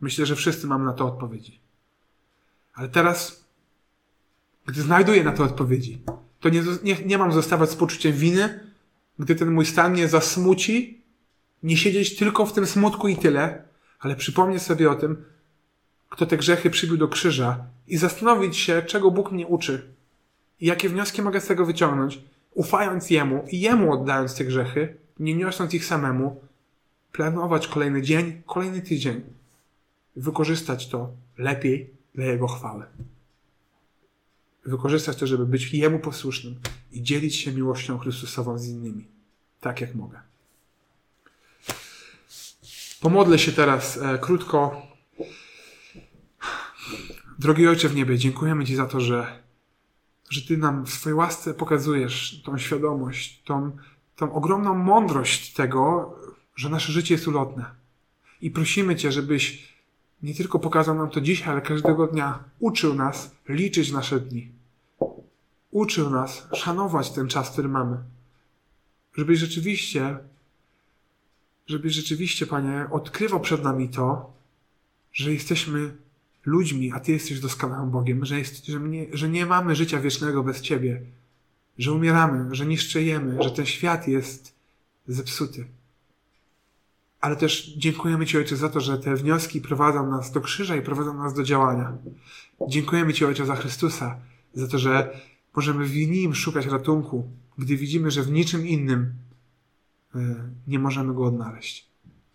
[0.00, 1.60] Myślę, że wszyscy mamy na to odpowiedzi.
[2.74, 3.44] Ale teraz,
[4.66, 6.00] gdy znajduję na to odpowiedzi,
[6.40, 8.60] to nie, nie, nie mam zostawać z poczuciem winy,
[9.18, 11.00] gdy ten mój stan mnie zasmuci,
[11.62, 13.62] nie siedzieć tylko w tym smutku i tyle,
[14.00, 15.24] ale przypomnieć sobie o tym,
[16.08, 19.97] kto te grzechy przybił do krzyża i zastanowić się, czego Bóg mnie uczy
[20.60, 22.20] i jakie wnioski mogę z tego wyciągnąć,
[22.54, 26.40] ufając Jemu i Jemu oddając te grzechy, nie niosąc ich samemu,
[27.12, 29.22] planować kolejny dzień, kolejny tydzień,
[30.16, 32.84] wykorzystać to lepiej dla Jego chwały.
[34.64, 36.60] Wykorzystać to, żeby być Jemu posłusznym
[36.92, 39.06] i dzielić się miłością Chrystusową z innymi,
[39.60, 40.20] tak jak mogę.
[43.00, 44.82] Pomodlę się teraz e, krótko.
[47.38, 49.42] Drogi Ojcze w niebie, dziękujemy Ci za to, że,
[50.30, 53.76] że Ty nam w swojej łasce pokazujesz tą świadomość, tą,
[54.16, 56.14] tą ogromną mądrość tego,
[56.56, 57.64] że nasze życie jest ulotne.
[58.40, 59.74] I prosimy Cię, żebyś
[60.22, 64.52] nie tylko pokazał nam to dzisiaj, ale każdego dnia uczył nas liczyć nasze dni.
[65.70, 67.96] Uczył nas szanować ten czas, który mamy.
[69.16, 70.18] Żebyś rzeczywiście,
[71.66, 74.32] żebyś rzeczywiście, Panie, odkrywał przed nami to,
[75.12, 75.96] że jesteśmy
[76.48, 80.42] ludźmi, a Ty jesteś doskonałym Bogiem, że, jest, że, nie, że nie mamy życia wiecznego
[80.42, 81.02] bez Ciebie,
[81.78, 84.54] że umieramy, że niszczejemy, że ten świat jest
[85.08, 85.66] zepsuty.
[87.20, 90.82] Ale też dziękujemy Ci, Ojcze, za to, że te wnioski prowadzą nas do krzyża i
[90.82, 91.92] prowadzą nas do działania.
[92.68, 94.16] Dziękujemy Ci, Ojcze, za Chrystusa,
[94.54, 95.20] za to, że
[95.56, 99.12] możemy w Nim szukać ratunku, gdy widzimy, że w niczym innym
[100.14, 100.18] e,
[100.66, 101.88] nie możemy Go odnaleźć.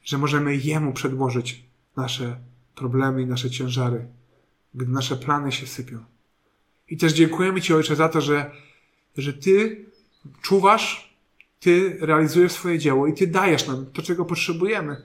[0.03, 1.65] Że możemy Jemu przedłożyć
[1.97, 2.37] nasze
[2.75, 4.07] problemy i nasze ciężary,
[4.73, 6.03] gdy nasze plany się sypią.
[6.89, 8.51] I też dziękujemy Ci, Ojcze, za to, że,
[9.17, 9.85] że Ty
[10.41, 11.15] czuwasz,
[11.59, 15.01] Ty realizujesz swoje dzieło i Ty dajesz nam to, czego potrzebujemy.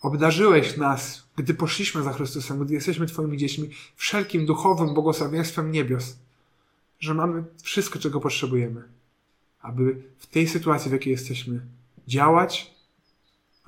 [0.00, 6.16] Obdarzyłeś nas, gdy poszliśmy za Chrystusem, gdy jesteśmy Twoimi dziećmi, wszelkim duchowym błogosławieństwem niebios,
[7.00, 8.82] że mamy wszystko, czego potrzebujemy,
[9.60, 11.60] aby w tej sytuacji, w jakiej jesteśmy,
[12.08, 12.74] działać,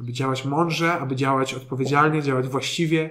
[0.01, 3.11] aby działać mądrze, aby działać odpowiedzialnie, działać właściwie,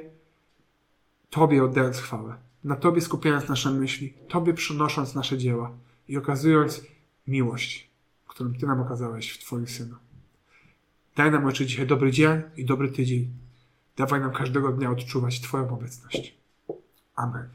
[1.35, 5.71] Tobie oddając chwałę, na Tobie skupiając nasze myśli, Tobie przynosząc nasze dzieła
[6.07, 6.81] i okazując
[7.27, 7.89] miłość,
[8.27, 9.95] którą Ty nam okazałeś w Twoim Synu.
[11.15, 13.29] Daj nam, Ojcze, dzisiaj dobry dzień i dobry tydzień.
[13.97, 16.37] Dawaj nam każdego dnia odczuwać Twoją obecność.
[17.15, 17.49] Amen.